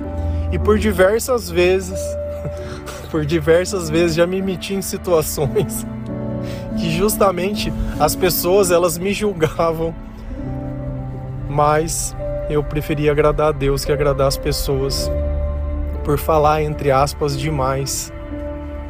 E 0.52 0.60
por 0.60 0.78
diversas 0.78 1.50
vezes, 1.50 2.00
por 3.10 3.26
diversas 3.26 3.90
vezes 3.90 4.16
já 4.16 4.28
me 4.28 4.42
meti 4.42 4.76
em 4.76 4.82
situações 4.82 5.86
que 6.78 6.92
justamente 6.92 7.74
as 8.00 8.16
pessoas 8.16 8.70
elas 8.70 8.98
me 8.98 9.14
julgavam, 9.14 9.96
mas 11.50 12.16
eu 12.50 12.64
preferia 12.64 13.12
agradar 13.12 13.48
a 13.48 13.52
Deus 13.52 13.84
que 13.84 13.92
agradar 13.92 14.28
as 14.28 14.38
pessoas 14.38 15.10
por 16.04 16.20
falar 16.20 16.62
entre 16.62 16.92
aspas 16.92 17.38
demais 17.38 18.14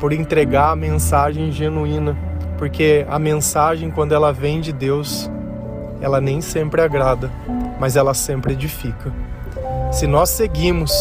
por 0.05 0.13
entregar 0.13 0.69
a 0.69 0.75
mensagem 0.75 1.51
genuína, 1.51 2.15
porque 2.59 3.03
a 3.09 3.17
mensagem, 3.17 3.89
quando 3.89 4.13
ela 4.13 4.31
vem 4.31 4.61
de 4.61 4.71
Deus, 4.71 5.31
ela 5.99 6.21
nem 6.21 6.41
sempre 6.41 6.79
agrada, 6.79 7.31
mas 7.79 7.95
ela 7.95 8.13
sempre 8.13 8.53
edifica. 8.53 9.11
Se 9.91 10.05
nós 10.05 10.29
seguimos 10.29 10.91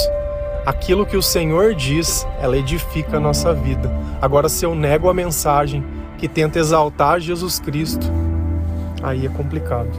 aquilo 0.64 1.04
que 1.04 1.18
o 1.18 1.22
Senhor 1.22 1.74
diz, 1.74 2.26
ela 2.40 2.56
edifica 2.56 3.18
a 3.18 3.20
nossa 3.20 3.52
vida. 3.52 3.92
Agora, 4.22 4.48
se 4.48 4.64
eu 4.64 4.74
nego 4.74 5.10
a 5.10 5.12
mensagem 5.12 5.84
que 6.16 6.26
tenta 6.26 6.58
exaltar 6.58 7.20
Jesus 7.20 7.58
Cristo, 7.58 8.10
aí 9.02 9.26
é 9.26 9.28
complicado. 9.28 9.90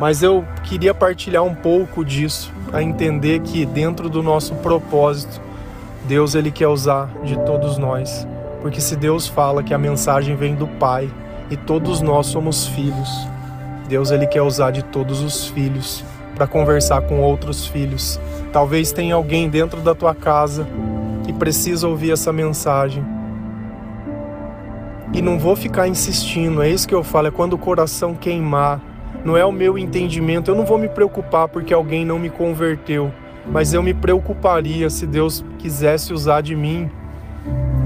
Mas 0.00 0.20
eu 0.20 0.44
queria 0.64 0.92
partilhar 0.92 1.44
um 1.44 1.54
pouco 1.54 2.04
disso, 2.04 2.52
a 2.72 2.82
entender 2.82 3.38
que 3.42 3.64
dentro 3.64 4.08
do 4.08 4.20
nosso 4.20 4.56
propósito, 4.56 5.45
Deus 6.06 6.36
ele 6.36 6.52
quer 6.52 6.68
usar 6.68 7.10
de 7.24 7.36
todos 7.40 7.78
nós, 7.78 8.26
porque 8.62 8.80
se 8.80 8.94
Deus 8.94 9.26
fala 9.26 9.60
que 9.60 9.74
a 9.74 9.78
mensagem 9.78 10.36
vem 10.36 10.54
do 10.54 10.68
Pai 10.68 11.10
e 11.50 11.56
todos 11.56 12.00
nós 12.00 12.26
somos 12.26 12.68
filhos, 12.68 13.10
Deus 13.88 14.12
ele 14.12 14.24
quer 14.24 14.42
usar 14.42 14.70
de 14.70 14.84
todos 14.84 15.20
os 15.20 15.48
filhos 15.48 16.04
para 16.36 16.46
conversar 16.46 17.02
com 17.02 17.20
outros 17.20 17.66
filhos. 17.66 18.20
Talvez 18.52 18.92
tenha 18.92 19.16
alguém 19.16 19.48
dentro 19.48 19.80
da 19.80 19.96
tua 19.96 20.14
casa 20.14 20.64
que 21.24 21.32
precisa 21.32 21.88
ouvir 21.88 22.12
essa 22.12 22.32
mensagem. 22.32 23.04
E 25.12 25.20
não 25.20 25.40
vou 25.40 25.56
ficar 25.56 25.88
insistindo, 25.88 26.62
é 26.62 26.68
isso 26.68 26.86
que 26.86 26.94
eu 26.94 27.02
falo, 27.02 27.28
é 27.28 27.30
quando 27.32 27.54
o 27.54 27.58
coração 27.58 28.14
queimar, 28.14 28.80
não 29.24 29.36
é 29.36 29.44
o 29.44 29.50
meu 29.50 29.76
entendimento, 29.76 30.52
eu 30.52 30.54
não 30.54 30.64
vou 30.64 30.78
me 30.78 30.88
preocupar 30.88 31.48
porque 31.48 31.74
alguém 31.74 32.04
não 32.04 32.18
me 32.18 32.30
converteu 32.30 33.10
mas 33.50 33.72
eu 33.72 33.82
me 33.82 33.94
preocuparia 33.94 34.90
se 34.90 35.06
Deus 35.06 35.44
quisesse 35.58 36.12
usar 36.12 36.40
de 36.40 36.54
mim 36.54 36.90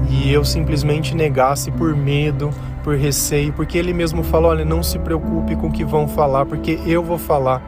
e 0.09 0.31
eu 0.31 0.43
simplesmente 0.43 1.15
negasse 1.15 1.71
por 1.71 1.95
medo, 1.95 2.49
por 2.83 2.97
receio, 2.97 3.53
porque 3.53 3.77
Ele 3.77 3.93
mesmo 3.93 4.23
falou: 4.23 4.51
olha, 4.51 4.65
não 4.65 4.83
se 4.83 4.99
preocupe 4.99 5.55
com 5.55 5.67
o 5.67 5.71
que 5.71 5.85
vão 5.85 6.07
falar, 6.07 6.45
porque 6.45 6.79
eu 6.85 7.03
vou 7.03 7.17
falar. 7.17 7.61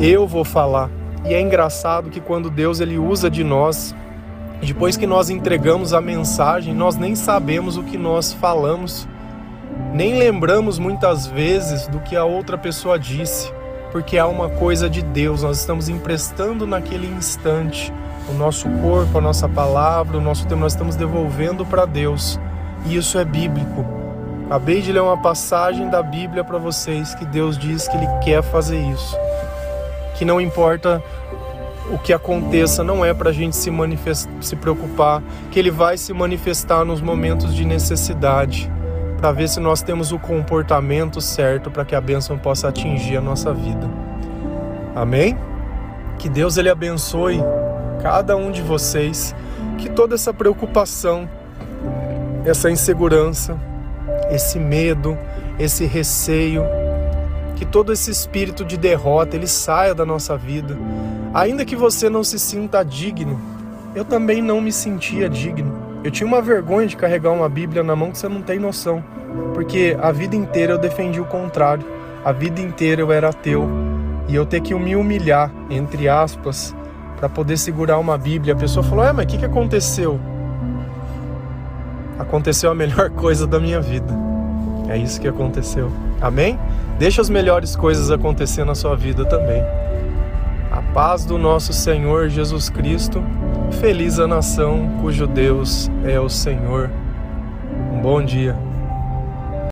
Eu 0.00 0.26
vou 0.26 0.44
falar. 0.44 0.90
E 1.24 1.34
é 1.34 1.40
engraçado 1.40 2.10
que 2.10 2.20
quando 2.20 2.48
Deus 2.48 2.80
ele 2.80 2.98
usa 2.98 3.28
de 3.28 3.42
nós, 3.42 3.94
depois 4.62 4.96
que 4.96 5.06
nós 5.06 5.28
entregamos 5.28 5.92
a 5.92 6.00
mensagem, 6.00 6.74
nós 6.74 6.96
nem 6.96 7.14
sabemos 7.14 7.76
o 7.76 7.82
que 7.82 7.98
nós 7.98 8.32
falamos, 8.32 9.08
nem 9.92 10.18
lembramos 10.18 10.78
muitas 10.78 11.26
vezes 11.26 11.86
do 11.88 12.00
que 12.00 12.16
a 12.16 12.24
outra 12.24 12.56
pessoa 12.56 12.98
disse 12.98 13.52
porque 13.90 14.18
há 14.18 14.26
uma 14.26 14.48
coisa 14.48 14.88
de 14.88 15.02
Deus, 15.02 15.42
nós 15.42 15.58
estamos 15.58 15.88
emprestando 15.88 16.66
naquele 16.66 17.06
instante 17.06 17.92
o 18.28 18.34
nosso 18.34 18.68
corpo, 18.82 19.18
a 19.18 19.20
nossa 19.20 19.48
palavra, 19.48 20.18
o 20.18 20.20
nosso 20.20 20.46
tempo, 20.46 20.60
nós 20.60 20.72
estamos 20.72 20.96
devolvendo 20.96 21.64
para 21.64 21.86
Deus. 21.86 22.38
E 22.84 22.96
isso 22.96 23.18
é 23.18 23.24
bíblico. 23.24 23.84
Acabei 24.46 24.80
de 24.82 24.92
ler 24.92 25.00
uma 25.00 25.20
passagem 25.20 25.88
da 25.88 26.02
Bíblia 26.02 26.44
para 26.44 26.58
vocês 26.58 27.14
que 27.14 27.24
Deus 27.24 27.58
diz 27.58 27.88
que 27.88 27.96
Ele 27.96 28.06
quer 28.22 28.42
fazer 28.42 28.78
isso. 28.78 29.16
Que 30.16 30.24
não 30.24 30.40
importa 30.40 31.02
o 31.90 31.98
que 31.98 32.12
aconteça, 32.12 32.84
não 32.84 33.04
é 33.04 33.14
para 33.14 33.30
a 33.30 33.32
gente 33.32 33.56
se, 33.56 33.70
se 34.40 34.56
preocupar, 34.56 35.22
que 35.50 35.58
Ele 35.58 35.70
vai 35.70 35.96
se 35.96 36.12
manifestar 36.12 36.84
nos 36.84 37.00
momentos 37.00 37.54
de 37.54 37.64
necessidade 37.64 38.70
para 39.18 39.32
ver 39.32 39.48
se 39.48 39.58
nós 39.58 39.82
temos 39.82 40.12
o 40.12 40.18
comportamento 40.18 41.20
certo 41.20 41.70
para 41.70 41.84
que 41.84 41.94
a 41.94 42.00
bênção 42.00 42.38
possa 42.38 42.68
atingir 42.68 43.16
a 43.16 43.20
nossa 43.20 43.52
vida. 43.52 43.90
Amém? 44.94 45.36
Que 46.18 46.28
Deus 46.28 46.56
ele 46.56 46.70
abençoe 46.70 47.40
cada 48.00 48.36
um 48.36 48.52
de 48.52 48.62
vocês, 48.62 49.34
que 49.76 49.88
toda 49.90 50.14
essa 50.14 50.32
preocupação, 50.32 51.28
essa 52.44 52.70
insegurança, 52.70 53.58
esse 54.30 54.58
medo, 54.58 55.18
esse 55.58 55.84
receio, 55.84 56.62
que 57.56 57.66
todo 57.66 57.92
esse 57.92 58.10
espírito 58.10 58.64
de 58.64 58.76
derrota 58.76 59.34
ele 59.34 59.48
saia 59.48 59.94
da 59.94 60.06
nossa 60.06 60.36
vida. 60.36 60.78
Ainda 61.34 61.64
que 61.64 61.74
você 61.74 62.08
não 62.08 62.22
se 62.22 62.38
sinta 62.38 62.84
digno, 62.84 63.40
eu 63.96 64.04
também 64.04 64.40
não 64.40 64.60
me 64.60 64.70
sentia 64.70 65.28
digno. 65.28 65.77
Eu 66.04 66.10
tinha 66.12 66.26
uma 66.26 66.40
vergonha 66.40 66.86
de 66.86 66.96
carregar 66.96 67.32
uma 67.32 67.48
Bíblia 67.48 67.82
na 67.82 67.96
mão 67.96 68.12
que 68.12 68.18
você 68.18 68.28
não 68.28 68.40
tem 68.40 68.58
noção. 68.58 69.02
Porque 69.52 69.96
a 70.00 70.12
vida 70.12 70.36
inteira 70.36 70.72
eu 70.74 70.78
defendi 70.78 71.20
o 71.20 71.24
contrário. 71.24 71.84
A 72.24 72.30
vida 72.30 72.60
inteira 72.60 73.00
eu 73.00 73.10
era 73.10 73.30
ateu. 73.30 73.68
E 74.28 74.34
eu 74.34 74.46
ter 74.46 74.60
que 74.60 74.74
me 74.74 74.94
humilhar, 74.94 75.50
entre 75.68 76.08
aspas, 76.08 76.74
para 77.16 77.28
poder 77.28 77.56
segurar 77.56 77.98
uma 77.98 78.16
Bíblia. 78.16 78.54
A 78.54 78.56
pessoa 78.56 78.84
falou: 78.84 79.04
É, 79.04 79.12
mas 79.12 79.24
o 79.24 79.28
que, 79.28 79.38
que 79.38 79.44
aconteceu? 79.44 80.20
Aconteceu 82.18 82.70
a 82.70 82.74
melhor 82.74 83.10
coisa 83.16 83.46
da 83.46 83.58
minha 83.58 83.80
vida. 83.80 84.14
É 84.88 84.96
isso 84.96 85.20
que 85.20 85.26
aconteceu. 85.26 85.90
Amém? 86.20 86.58
Deixa 86.98 87.20
as 87.20 87.28
melhores 87.28 87.74
coisas 87.74 88.10
acontecer 88.10 88.64
na 88.64 88.74
sua 88.74 88.94
vida 88.94 89.24
também. 89.24 89.62
A 90.70 90.80
paz 90.94 91.24
do 91.24 91.36
nosso 91.36 91.72
Senhor 91.72 92.28
Jesus 92.28 92.70
Cristo 92.70 93.22
Feliz 93.72 94.18
a 94.18 94.26
nação 94.26 94.98
cujo 95.00 95.26
Deus 95.26 95.90
é 96.04 96.18
o 96.18 96.28
Senhor. 96.28 96.90
Um 97.92 98.00
bom 98.00 98.22
dia. 98.22 98.67